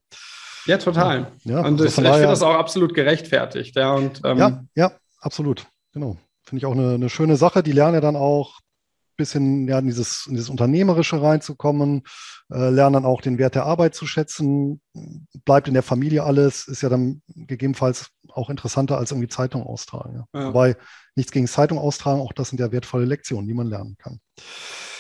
[0.66, 1.32] Ja, total.
[1.44, 3.76] Ja, und also ich, ich finde das auch absolut gerechtfertigt.
[3.76, 5.66] Ja, und, ähm, ja, ja, absolut.
[5.94, 6.18] Genau.
[6.50, 7.62] Finde ich auch eine, eine, schöne Sache.
[7.62, 12.02] Die lernen ja dann auch ein bisschen ja, in, dieses, in dieses Unternehmerische reinzukommen,
[12.52, 14.82] äh, lernen dann auch den Wert der Arbeit zu schätzen,
[15.46, 20.24] bleibt in der Familie alles, ist ja dann gegebenenfalls auch interessanter als irgendwie Zeitung austragen.
[20.34, 20.40] Ja.
[20.40, 20.48] Ja.
[20.48, 20.76] Wobei
[21.16, 24.20] nichts gegen Zeitung austragen, auch das sind ja wertvolle Lektionen, die man lernen kann.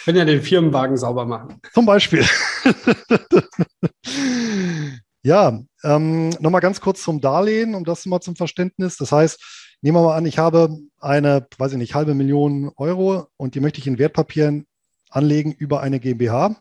[0.06, 1.60] Wenn ja den Firmenwagen sauber machen.
[1.74, 2.24] Zum Beispiel.
[5.24, 8.98] ja, ähm, nochmal ganz kurz zum Darlehen, um das mal zum Verständnis.
[8.98, 13.28] Das heißt, Nehmen wir mal an, ich habe eine, weiß ich nicht, halbe Million Euro
[13.38, 14.68] und die möchte ich in Wertpapieren
[15.10, 16.56] anlegen über eine GmbH.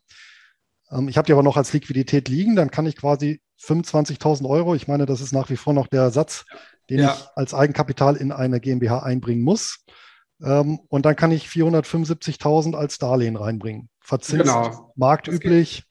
[0.90, 4.74] Ähm, ich habe die aber noch als Liquidität liegen, dann kann ich quasi 25.000 Euro,
[4.74, 6.44] ich meine, das ist nach wie vor noch der Satz,
[6.90, 7.12] den ja.
[7.12, 9.85] ich als Eigenkapital in eine GmbH einbringen muss.
[10.40, 13.88] Ähm, und dann kann ich 475.000 als Darlehen reinbringen.
[14.00, 14.92] Verzinst, genau.
[14.94, 15.88] marktüblich.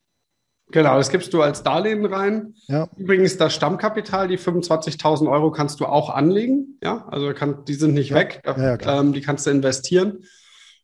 [0.70, 2.56] Genau, das gibst du als Darlehen rein.
[2.68, 2.90] Ja.
[2.98, 6.78] Übrigens, das Stammkapital, die 25.000 Euro kannst du auch anlegen.
[6.84, 8.18] Ja, also kann, die sind nicht ja.
[8.18, 8.42] weg.
[8.46, 10.26] Ja, ähm, die kannst du investieren.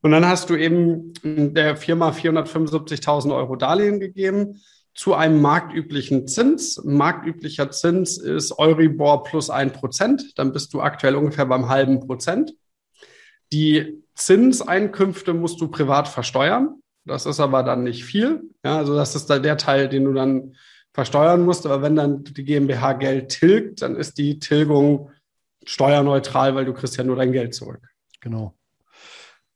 [0.02, 4.62] Und dann hast du eben der Firma 475.000 Euro Darlehen gegeben
[4.94, 6.82] zu einem marktüblichen Zins.
[6.84, 10.38] Marktüblicher Zins ist Euribor plus ein Prozent.
[10.38, 12.54] Dann bist du aktuell ungefähr beim halben Prozent.
[13.52, 16.83] Die Zinseinkünfte musst du privat versteuern.
[17.06, 18.44] Das ist aber dann nicht viel.
[18.64, 20.56] Ja, also das ist dann der Teil, den du dann
[20.94, 21.66] versteuern musst.
[21.66, 25.12] Aber wenn dann die GmbH Geld tilgt, dann ist die Tilgung
[25.66, 27.82] steuerneutral, weil du kriegst ja nur dein Geld zurück.
[28.22, 28.54] Genau.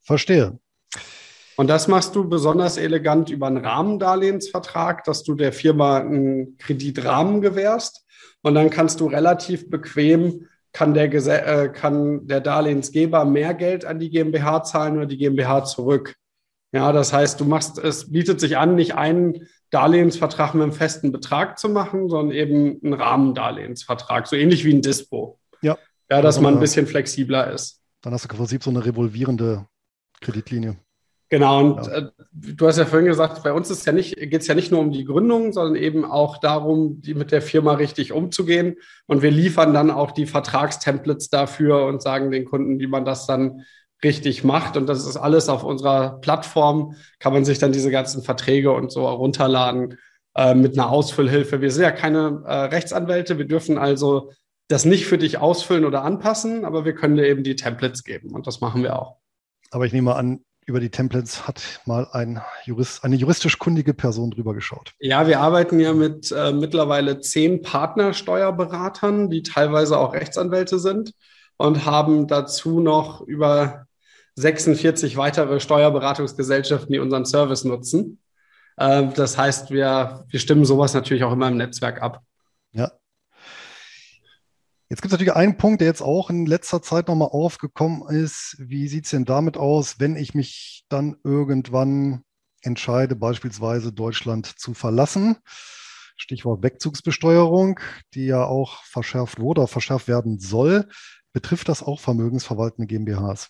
[0.01, 0.57] Verstehe.
[1.57, 7.41] Und das machst du besonders elegant über einen Rahmendarlehensvertrag, dass du der Firma einen Kreditrahmen
[7.41, 8.05] gewährst.
[8.41, 13.99] Und dann kannst du relativ bequem, kann der, äh, kann der Darlehensgeber mehr Geld an
[13.99, 16.15] die GmbH zahlen oder die GmbH zurück.
[16.71, 21.11] Ja, das heißt, du machst, es bietet sich an, nicht einen Darlehensvertrag mit einem festen
[21.11, 25.39] Betrag zu machen, sondern eben einen Rahmendarlehensvertrag, so ähnlich wie ein Dispo.
[25.61, 25.77] Ja.
[26.09, 27.81] Ja, dass man ein bisschen flexibler ist.
[28.01, 29.65] Dann hast du im Prinzip so eine revolvierende
[30.21, 30.77] Kreditlinie.
[31.29, 31.97] Genau, und ja.
[31.97, 34.91] äh, du hast ja vorhin gesagt, bei uns ja geht es ja nicht nur um
[34.91, 38.77] die Gründung, sondern eben auch darum, die mit der Firma richtig umzugehen.
[39.07, 43.27] Und wir liefern dann auch die Vertragstemplates dafür und sagen den Kunden, wie man das
[43.27, 43.65] dann
[44.03, 44.77] richtig macht.
[44.77, 48.91] Und das ist alles auf unserer Plattform, kann man sich dann diese ganzen Verträge und
[48.91, 49.97] so runterladen
[50.35, 51.61] äh, mit einer Ausfüllhilfe.
[51.61, 54.31] Wir sind ja keine äh, Rechtsanwälte, wir dürfen also
[54.67, 58.31] das nicht für dich ausfüllen oder anpassen, aber wir können dir eben die Templates geben
[58.35, 59.17] und das machen wir auch.
[59.71, 64.31] Aber ich nehme an, über die Templates hat mal ein Jurist, eine juristisch kundige Person
[64.31, 64.93] drüber geschaut.
[64.99, 71.13] Ja, wir arbeiten ja mit äh, mittlerweile zehn Partnersteuerberatern, die teilweise auch Rechtsanwälte sind
[71.55, 73.86] und haben dazu noch über
[74.37, 78.19] 46 weitere Steuerberatungsgesellschaften, die unseren Service nutzen.
[78.77, 82.21] Äh, das heißt, wir, wir stimmen sowas natürlich auch immer im Netzwerk ab.
[82.71, 82.91] Ja.
[84.89, 88.55] Jetzt gibt es natürlich einen Punkt, der jetzt auch in letzter Zeit nochmal aufgekommen ist.
[88.59, 92.23] Wie sieht es denn damit aus, wenn ich mich dann irgendwann
[92.61, 95.37] entscheide, beispielsweise Deutschland zu verlassen?
[96.15, 97.79] Stichwort Wegzugsbesteuerung,
[98.13, 100.87] die ja auch verschärft wurde, verschärft werden soll.
[101.33, 103.49] Betrifft das auch vermögensverwaltende GmbHs?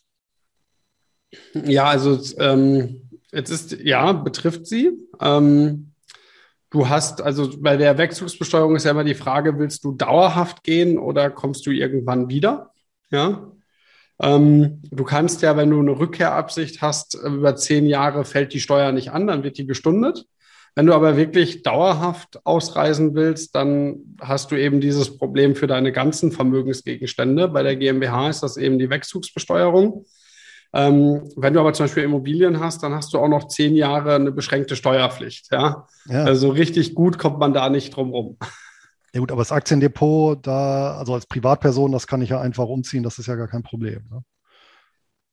[1.53, 4.91] Ja, also ähm, jetzt ist, ja, betrifft sie.
[5.19, 5.91] Ähm,
[6.69, 10.97] du hast, also bei der Wechselbesteuerung ist ja immer die Frage, willst du dauerhaft gehen
[10.97, 12.71] oder kommst du irgendwann wieder?
[13.09, 13.51] Ja.
[14.19, 18.91] Ähm, du kannst ja, wenn du eine Rückkehrabsicht hast, über zehn Jahre fällt die Steuer
[18.91, 20.25] nicht an, dann wird die gestundet.
[20.75, 25.91] Wenn du aber wirklich dauerhaft ausreisen willst, dann hast du eben dieses Problem für deine
[25.91, 27.47] ganzen Vermögensgegenstände.
[27.47, 30.05] Bei der GmbH ist das eben die Wegzugsbesteuerung.
[30.73, 34.15] Ähm, wenn du aber zum Beispiel Immobilien hast, dann hast du auch noch zehn Jahre
[34.15, 35.51] eine beschränkte Steuerpflicht.
[35.51, 35.87] Ja?
[36.07, 36.23] ja.
[36.23, 38.37] Also richtig gut kommt man da nicht drum rum.
[39.13, 43.03] Ja gut, aber das Aktiendepot da, also als Privatperson, das kann ich ja einfach umziehen,
[43.03, 44.03] das ist ja gar kein Problem.
[44.11, 44.21] Ne?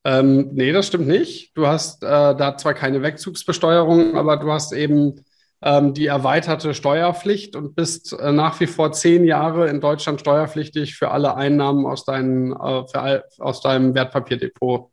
[0.05, 1.57] Ähm, nee, das stimmt nicht.
[1.57, 5.25] Du hast äh, da zwar keine Wegzugsbesteuerung, aber du hast eben
[5.61, 10.95] ähm, die erweiterte Steuerpflicht und bist äh, nach wie vor zehn Jahre in Deutschland steuerpflichtig
[10.95, 14.91] für alle Einnahmen aus, deinen, äh, all, aus deinem Wertpapierdepot.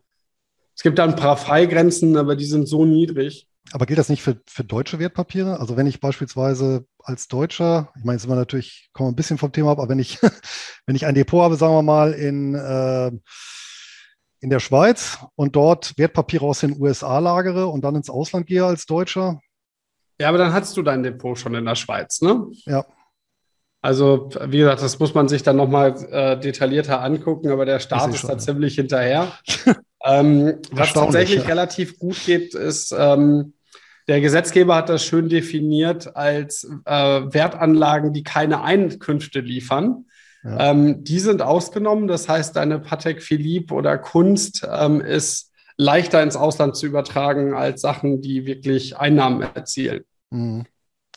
[0.74, 3.46] Es gibt da ein paar Freigrenzen, aber die sind so niedrig.
[3.72, 5.60] Aber gilt das nicht für, für deutsche Wertpapiere?
[5.60, 9.38] Also wenn ich beispielsweise als Deutscher, ich meine, jetzt wir natürlich, kommen wir ein bisschen
[9.38, 10.18] vom Thema ab, aber wenn ich,
[10.86, 13.10] wenn ich ein Depot habe, sagen wir mal, in, äh,
[14.40, 18.64] in der Schweiz und dort Wertpapiere aus den USA lagere und dann ins Ausland gehe
[18.64, 19.40] als Deutscher.
[20.20, 22.46] Ja, aber dann hast du dein Depot schon in der Schweiz, ne?
[22.66, 22.84] Ja.
[23.80, 28.10] Also, wie gesagt, das muss man sich dann nochmal äh, detaillierter angucken, aber der Staat
[28.10, 28.38] ist schon, da ja.
[28.38, 29.32] ziemlich hinterher.
[30.04, 31.48] ähm, was tatsächlich ja.
[31.48, 33.54] relativ gut geht, ist, ähm,
[34.08, 40.06] der Gesetzgeber hat das schön definiert als äh, Wertanlagen, die keine Einkünfte liefern.
[40.42, 40.70] Ja.
[40.70, 42.08] Ähm, die sind ausgenommen.
[42.08, 47.80] Das heißt, deine Patek Philippe oder Kunst ähm, ist leichter ins Ausland zu übertragen als
[47.80, 50.04] Sachen, die wirklich Einnahmen erzielen.
[50.30, 50.64] Mhm.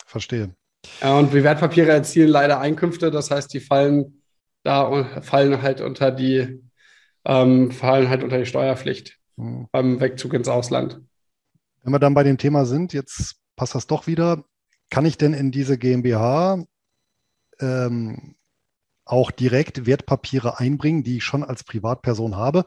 [0.05, 0.51] Verstehe.
[1.01, 3.09] Ja, und die Wertpapiere erzielen leider Einkünfte.
[3.09, 4.21] Das heißt, die fallen
[4.65, 6.59] da fallen halt unter die
[7.25, 9.67] ähm, fallen halt unter die Steuerpflicht mhm.
[9.71, 11.01] beim Wegzug ins Ausland.
[11.83, 14.43] Wenn wir dann bei dem Thema sind, jetzt passt das doch wieder.
[14.89, 16.63] Kann ich denn in diese GmbH
[17.59, 18.35] ähm,
[19.05, 22.65] auch direkt Wertpapiere einbringen, die ich schon als Privatperson habe?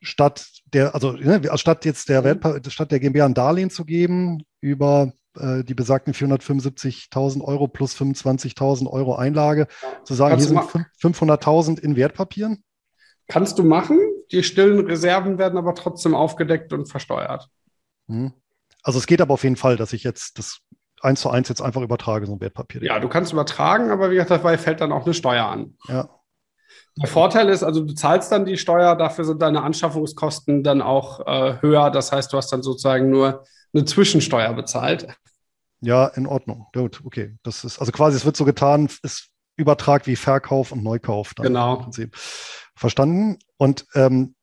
[0.00, 2.24] Statt der, also ne, statt jetzt der mhm.
[2.24, 7.96] Wertpa statt der GmbH ein Darlehen zu geben über äh, die besagten 475.000 Euro plus
[7.96, 9.66] 25.000 Euro Einlage,
[10.04, 12.62] zu sagen, Kannst hier sind 500.000 in Wertpapieren?
[13.28, 13.98] Kannst du machen.
[14.32, 17.48] Die stillen Reserven werden aber trotzdem aufgedeckt und versteuert.
[18.08, 18.32] Hm.
[18.82, 20.60] Also es geht aber auf jeden Fall, dass ich jetzt das
[21.00, 22.82] eins zu eins jetzt einfach übertrage, so ein Wertpapier.
[22.82, 25.76] Ja, du kannst übertragen, aber wie gesagt, dabei fällt dann auch eine Steuer an.
[25.88, 26.08] Ja.
[26.96, 31.20] Der Vorteil ist, also du zahlst dann die Steuer, dafür sind deine Anschaffungskosten dann auch
[31.26, 31.90] äh, höher.
[31.90, 35.08] Das heißt, du hast dann sozusagen nur eine Zwischensteuer bezahlt.
[35.80, 36.66] Ja, in Ordnung.
[36.72, 37.36] Gut, okay.
[37.42, 41.34] Das ist, also quasi, es wird so getan, ist Übertrag wie Verkauf und Neukauf.
[41.36, 41.90] genau.
[42.74, 43.38] Verstanden.
[43.56, 44.34] Und ähm,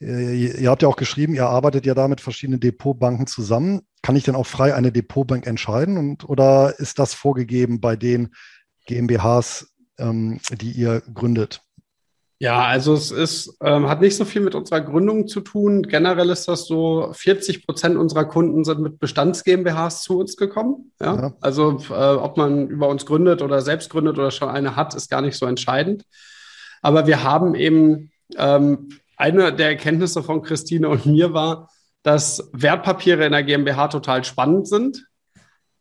[0.00, 3.82] äh, ihr habt ja auch geschrieben, ihr arbeitet ja da mit verschiedenen Depotbanken zusammen.
[4.02, 8.34] Kann ich denn auch frei eine Depotbank entscheiden und, oder ist das vorgegeben bei den
[8.86, 11.62] GmbHs, ähm, die ihr gründet?
[12.38, 15.82] Ja, also es ist, ähm, hat nicht so viel mit unserer Gründung zu tun.
[15.84, 20.92] Generell ist das so, 40 Prozent unserer Kunden sind mit Bestands-GmbHs zu uns gekommen.
[21.00, 21.16] Ja?
[21.16, 21.32] ja.
[21.40, 25.10] Also äh, ob man über uns gründet oder selbst gründet oder schon eine hat, ist
[25.10, 26.04] gar nicht so entscheidend.
[26.82, 31.70] Aber wir haben eben ähm, eine der Erkenntnisse von Christine und mir war,
[32.02, 35.06] dass Wertpapiere in der GmbH total spannend sind,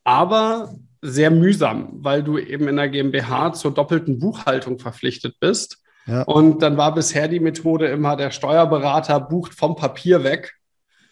[0.03, 5.83] aber sehr mühsam, weil du eben in der GmbH zur doppelten Buchhaltung verpflichtet bist.
[6.07, 6.23] Ja.
[6.23, 10.55] Und dann war bisher die Methode immer, der Steuerberater bucht vom Papier weg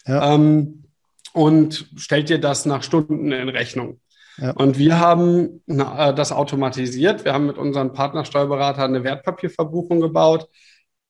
[0.08, 0.34] ja.
[0.34, 0.86] ähm,
[1.34, 4.00] und stellt dir das nach Stunden in Rechnung.
[4.38, 4.52] Ja.
[4.52, 7.26] Und wir haben äh, das automatisiert.
[7.26, 10.48] Wir haben mit unseren Partnersteuerberatern eine Wertpapierverbuchung gebaut,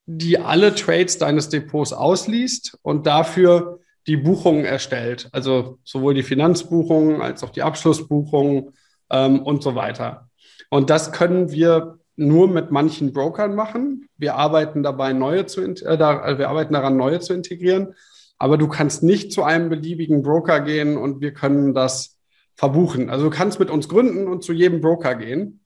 [0.06, 5.30] die alle Trades deines Depots ausliest und dafür die Buchungen erstellt.
[5.32, 8.74] Also sowohl die Finanzbuchungen als auch die Abschlussbuchungen
[9.10, 10.30] ähm, und so weiter.
[10.70, 14.08] Und das können wir nur mit manchen Brokern machen.
[14.18, 17.94] Wir arbeiten dabei, neue zu, äh, da, also wir arbeiten daran, neue zu integrieren.
[18.38, 22.13] Aber du kannst nicht zu einem beliebigen Broker gehen und wir können das
[22.56, 23.10] verbuchen.
[23.10, 25.62] Also du kannst mit uns gründen und zu jedem Broker gehen.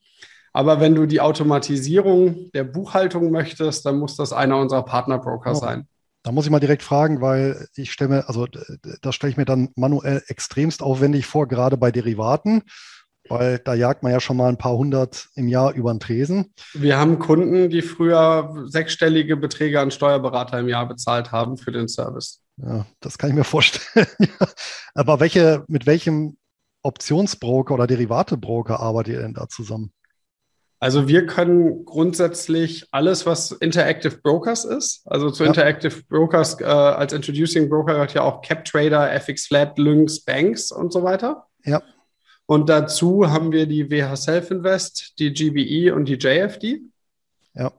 [0.53, 5.55] Aber wenn du die Automatisierung der Buchhaltung möchtest, dann muss das einer unserer Partnerbroker oh.
[5.55, 5.87] sein.
[6.23, 8.47] Da muss ich mal direkt fragen, weil ich stelle mir, also
[9.01, 12.63] das stelle ich mir dann manuell extremst aufwendig vor, gerade bei Derivaten,
[13.29, 16.53] weil da jagt man ja schon mal ein paar hundert im Jahr über den Tresen.
[16.73, 21.87] Wir haben Kunden, die früher sechsstellige Beträge an Steuerberater im Jahr bezahlt haben für den
[21.87, 22.41] Service.
[22.57, 24.07] Ja, das kann ich mir vorstellen.
[24.95, 26.37] Aber welche, mit welchem
[26.87, 29.91] Optionsbroker oder Derivatebroker arbeitet ihr denn da zusammen?
[30.79, 35.01] Also wir können grundsätzlich alles, was Interactive Brokers ist.
[35.05, 35.49] Also zu ja.
[35.49, 40.93] Interactive Brokers äh, als Introducing Broker gehört ja auch CapTrader, FX Flat, Lynx, Banks und
[40.93, 41.47] so weiter.
[41.63, 41.81] Ja.
[42.45, 46.81] Und dazu haben wir die WH Self Invest, die GBE und die JFD.
[47.55, 47.73] Ja.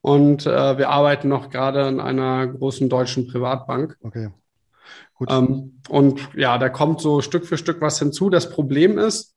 [0.00, 3.98] Und äh, wir arbeiten noch gerade in einer großen deutschen Privatbank.
[4.02, 4.30] Okay.
[5.28, 8.30] Ähm, und ja, da kommt so Stück für Stück was hinzu.
[8.30, 9.34] Das Problem ist,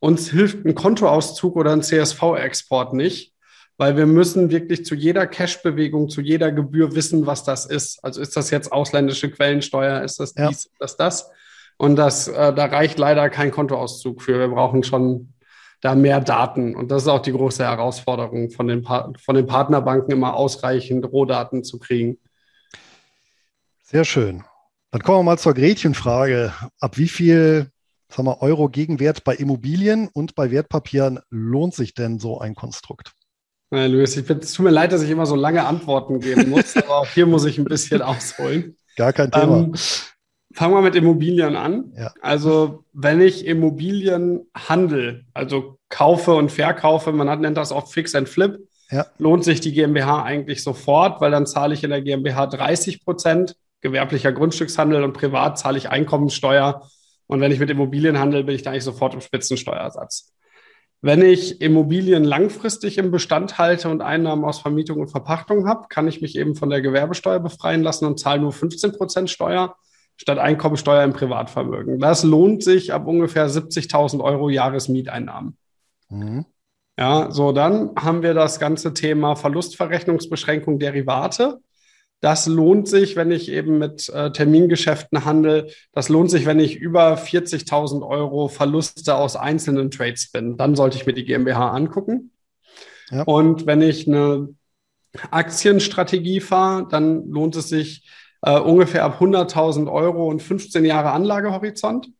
[0.00, 3.34] uns hilft ein Kontoauszug oder ein CSV-Export nicht,
[3.76, 8.04] weil wir müssen wirklich zu jeder Cash-Bewegung, zu jeder Gebühr wissen, was das ist.
[8.04, 11.30] Also ist das jetzt ausländische Quellensteuer, ist das dies, ist das das?
[11.76, 14.38] Und das, äh, da reicht leider kein Kontoauszug für.
[14.38, 15.32] Wir brauchen schon
[15.80, 16.74] da mehr Daten.
[16.74, 21.04] Und das ist auch die große Herausforderung von den, pa von den Partnerbanken, immer ausreichend
[21.06, 22.18] Rohdaten zu kriegen.
[23.82, 24.44] Sehr schön.
[24.90, 26.52] Dann kommen wir mal zur Gretchenfrage.
[26.80, 27.70] Ab wie viel
[28.10, 33.12] sagen wir, Euro Gegenwert bei Immobilien und bei Wertpapieren lohnt sich denn so ein Konstrukt?
[33.70, 36.48] Ja, Luis, ich bin, es tut mir leid, dass ich immer so lange Antworten geben
[36.50, 38.76] muss, aber auch hier muss ich ein bisschen ausholen.
[38.96, 39.58] Gar kein Thema.
[39.58, 39.74] Ähm,
[40.54, 41.92] fangen wir mit Immobilien an.
[41.94, 42.14] Ja.
[42.22, 48.14] Also, wenn ich Immobilien handel, also kaufe und verkaufe, man hat, nennt das oft Fix
[48.14, 48.58] and Flip,
[48.90, 49.06] ja.
[49.18, 53.54] lohnt sich die GmbH eigentlich sofort, weil dann zahle ich in der GmbH 30 Prozent
[53.80, 56.88] gewerblicher Grundstückshandel und privat zahle ich Einkommensteuer.
[57.26, 60.32] Und wenn ich mit Immobilien handel, bin ich da eigentlich sofort im Spitzensteuersatz.
[61.00, 66.08] Wenn ich Immobilien langfristig im Bestand halte und Einnahmen aus Vermietung und Verpachtung habe, kann
[66.08, 69.76] ich mich eben von der Gewerbesteuer befreien lassen und zahle nur 15 Prozent Steuer
[70.16, 72.00] statt Einkommensteuer im Privatvermögen.
[72.00, 75.56] Das lohnt sich ab ungefähr 70.000 Euro Jahresmieteinnahmen.
[76.08, 76.44] Mhm.
[76.98, 81.60] Ja, so dann haben wir das ganze Thema Verlustverrechnungsbeschränkung Derivate.
[82.20, 85.68] Das lohnt sich, wenn ich eben mit äh, Termingeschäften handle.
[85.92, 90.56] Das lohnt sich, wenn ich über 40.000 Euro Verluste aus einzelnen Trades bin.
[90.56, 92.32] Dann sollte ich mir die GmbH angucken.
[93.10, 93.22] Ja.
[93.22, 94.48] Und wenn ich eine
[95.30, 98.08] Aktienstrategie fahre, dann lohnt es sich
[98.42, 102.10] äh, ungefähr ab 100.000 Euro und 15 Jahre Anlagehorizont.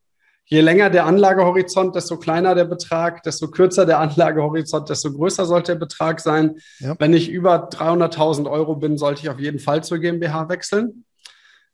[0.50, 5.72] Je länger der Anlagehorizont, desto kleiner der Betrag, desto kürzer der Anlagehorizont, desto größer sollte
[5.72, 6.56] der Betrag sein.
[6.78, 6.96] Ja.
[6.98, 11.04] Wenn ich über 300.000 Euro bin, sollte ich auf jeden Fall zur GmbH wechseln.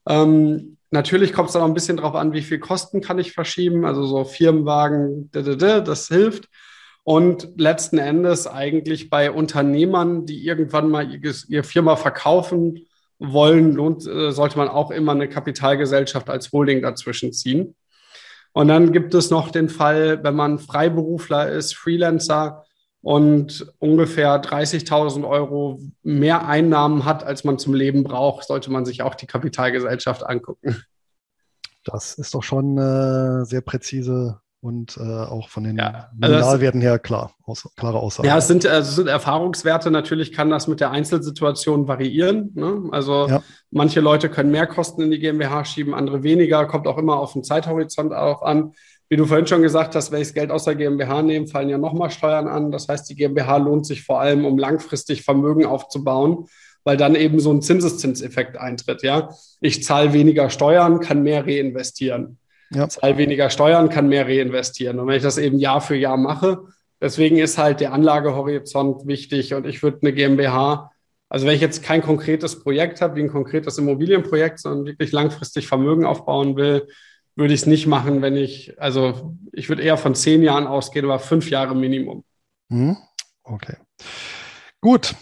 [0.08, 3.30] Ähm, natürlich kommt es dann auch ein bisschen darauf an, wie viel Kosten kann ich
[3.30, 3.84] verschieben.
[3.84, 6.48] Also so Firmenwagen, das hilft.
[7.04, 12.86] Und letzten Endes eigentlich bei Unternehmern, die irgendwann mal ihre Firma verkaufen
[13.20, 17.76] wollen, lohnt, äh, sollte man auch immer eine Kapitalgesellschaft als Holding dazwischen ziehen.
[18.54, 22.64] Und dann gibt es noch den Fall, wenn man Freiberufler ist, Freelancer
[23.02, 29.02] und ungefähr 30.000 Euro mehr Einnahmen hat, als man zum Leben braucht, sollte man sich
[29.02, 30.84] auch die Kapitalgesellschaft angucken.
[31.82, 36.80] Das ist doch schon äh, sehr präzise und äh, auch von den ja, also Nominalwerten
[36.80, 38.26] her klar, aus, klare Aussage.
[38.26, 39.90] Ja, es sind, also es sind Erfahrungswerte.
[39.90, 42.50] Natürlich kann das mit der Einzelsituation variieren.
[42.54, 42.88] Ne?
[42.90, 43.42] Also ja.
[43.70, 46.64] manche Leute können mehr Kosten in die GmbH schieben, andere weniger.
[46.64, 48.72] Kommt auch immer auf den Zeithorizont auch an.
[49.10, 51.68] Wie du vorhin schon gesagt hast, wenn ich das Geld aus der GmbH nehme, fallen
[51.68, 52.70] ja nochmal Steuern an.
[52.70, 56.46] Das heißt, die GmbH lohnt sich vor allem, um langfristig Vermögen aufzubauen,
[56.84, 59.02] weil dann eben so ein Zinseszinseffekt eintritt.
[59.02, 59.28] Ja,
[59.60, 62.38] ich zahle weniger Steuern, kann mehr reinvestieren
[62.70, 62.88] ja.
[62.88, 64.98] zahle weniger Steuern, kann mehr reinvestieren.
[64.98, 66.64] Und wenn ich das eben Jahr für Jahr mache,
[67.00, 70.90] deswegen ist halt der Anlagehorizont wichtig und ich würde eine GmbH,
[71.28, 75.66] also wenn ich jetzt kein konkretes Projekt habe, wie ein konkretes Immobilienprojekt, sondern wirklich langfristig
[75.66, 76.86] Vermögen aufbauen will,
[77.36, 81.04] würde ich es nicht machen, wenn ich, also ich würde eher von zehn Jahren ausgehen,
[81.04, 82.24] aber fünf Jahre Minimum.
[82.68, 82.96] Mhm.
[83.42, 83.76] Okay.
[84.80, 85.14] Gut.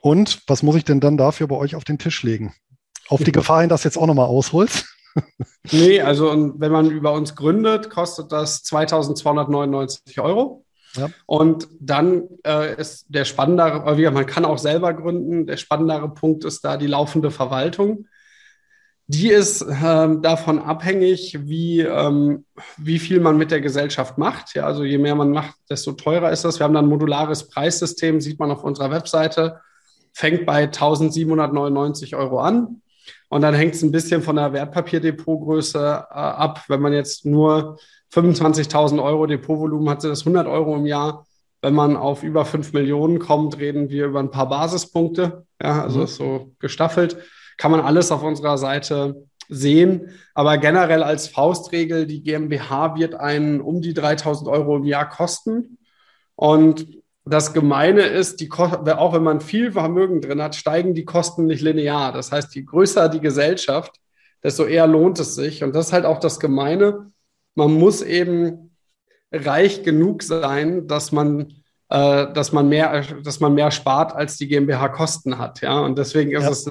[0.00, 2.54] Und was muss ich denn dann dafür bei euch auf den Tisch legen?
[3.08, 4.86] Auf die Gefahr hin, dass jetzt auch nochmal ausholst
[5.70, 10.64] nee, also wenn man über uns gründet, kostet das 2299 Euro.
[10.96, 11.08] Ja.
[11.26, 15.46] Und dann äh, ist der spannendere, man kann auch selber gründen.
[15.46, 18.06] Der spannendere Punkt ist da die laufende Verwaltung.
[19.06, 22.44] Die ist ähm, davon abhängig, wie, ähm,
[22.76, 24.54] wie viel man mit der Gesellschaft macht.
[24.54, 26.60] Ja, also je mehr man macht, desto teurer ist das.
[26.60, 29.60] Wir haben dann ein modulares Preissystem, sieht man auf unserer Webseite,
[30.12, 32.82] fängt bei 1799 Euro an
[33.30, 36.64] und dann hängt es ein bisschen von der Wertpapierdepotgröße äh, ab.
[36.66, 37.78] Wenn man jetzt nur
[38.12, 41.26] 25.000 Euro Depotvolumen hat, sind das 100 Euro im Jahr.
[41.62, 45.46] Wenn man auf über 5 Millionen kommt, reden wir über ein paar Basispunkte.
[45.62, 46.06] Ja, also mhm.
[46.08, 47.18] so gestaffelt.
[47.56, 50.10] Kann man alles auf unserer Seite sehen.
[50.34, 55.78] Aber generell als Faustregel, die GmbH wird einen um die 3000 Euro im Jahr kosten.
[56.34, 56.99] Und
[57.30, 61.62] das Gemeine ist, die, auch wenn man viel Vermögen drin hat, steigen die Kosten nicht
[61.62, 62.12] linear.
[62.12, 63.96] Das heißt, je größer die Gesellschaft,
[64.42, 65.62] desto eher lohnt es sich.
[65.62, 67.12] Und das ist halt auch das Gemeine.
[67.54, 68.76] Man muss eben
[69.32, 74.48] reich genug sein, dass man, äh, dass man, mehr, dass man mehr spart, als die
[74.48, 75.60] GmbH Kosten hat.
[75.60, 75.80] Ja?
[75.80, 76.50] Und deswegen ist ja.
[76.50, 76.70] es,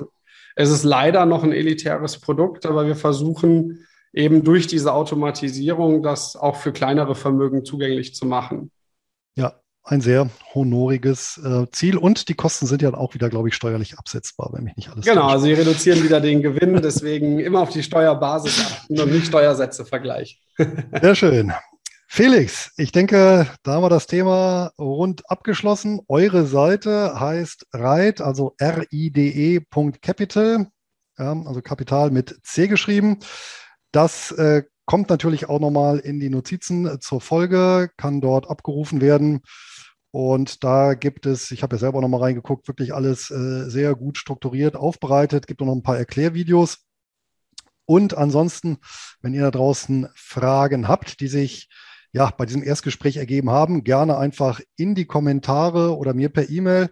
[0.56, 6.36] es ist leider noch ein elitäres Produkt, aber wir versuchen eben durch diese Automatisierung das
[6.36, 8.72] auch für kleinere Vermögen zugänglich zu machen.
[9.84, 13.98] Ein sehr honoriges äh, Ziel und die Kosten sind ja auch wieder, glaube ich, steuerlich
[13.98, 17.70] absetzbar, wenn mich nicht alles Genau, also sie reduzieren wieder den Gewinn, deswegen immer auf
[17.70, 20.40] die Steuerbasis achten und nicht Steuersätze vergleichen.
[21.02, 21.54] Sehr schön.
[22.12, 26.02] Felix, ich denke, da haben wir das Thema rund abgeschlossen.
[26.08, 30.68] Eure Seite heißt ride, also ride.capital,
[31.20, 33.20] ja, also Kapital mit C geschrieben.
[33.92, 39.42] Das äh, kommt natürlich auch nochmal in die Notizen zur Folge, kann dort abgerufen werden.
[40.12, 44.18] Und da gibt es, ich habe ja selber nochmal reingeguckt, wirklich alles äh, sehr gut
[44.18, 46.86] strukturiert, aufbereitet, gibt auch noch ein paar Erklärvideos.
[47.86, 48.78] Und ansonsten,
[49.22, 51.70] wenn ihr da draußen Fragen habt, die sich
[52.12, 56.90] ja, bei diesem Erstgespräch ergeben haben, gerne einfach in die Kommentare oder mir per E-Mail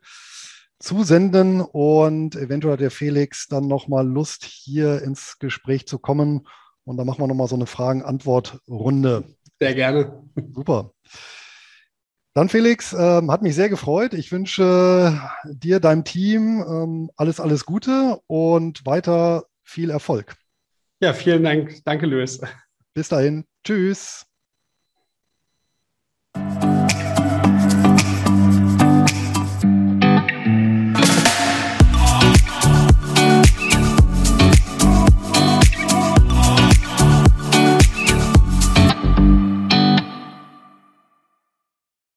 [0.80, 6.48] zusenden und eventuell hat der Felix dann nochmal Lust, hier ins Gespräch zu kommen.
[6.84, 9.24] Und dann machen wir nochmal so eine Fragen-Antwort-Runde.
[9.60, 10.24] Sehr gerne.
[10.54, 10.92] Super.
[12.38, 14.14] Dann Felix, ähm, hat mich sehr gefreut.
[14.14, 20.36] Ich wünsche dir, deinem Team ähm, alles, alles Gute und weiter viel Erfolg.
[21.00, 21.84] Ja, vielen Dank.
[21.84, 22.40] Danke, Luis.
[22.94, 23.46] Bis dahin.
[23.64, 24.28] Tschüss.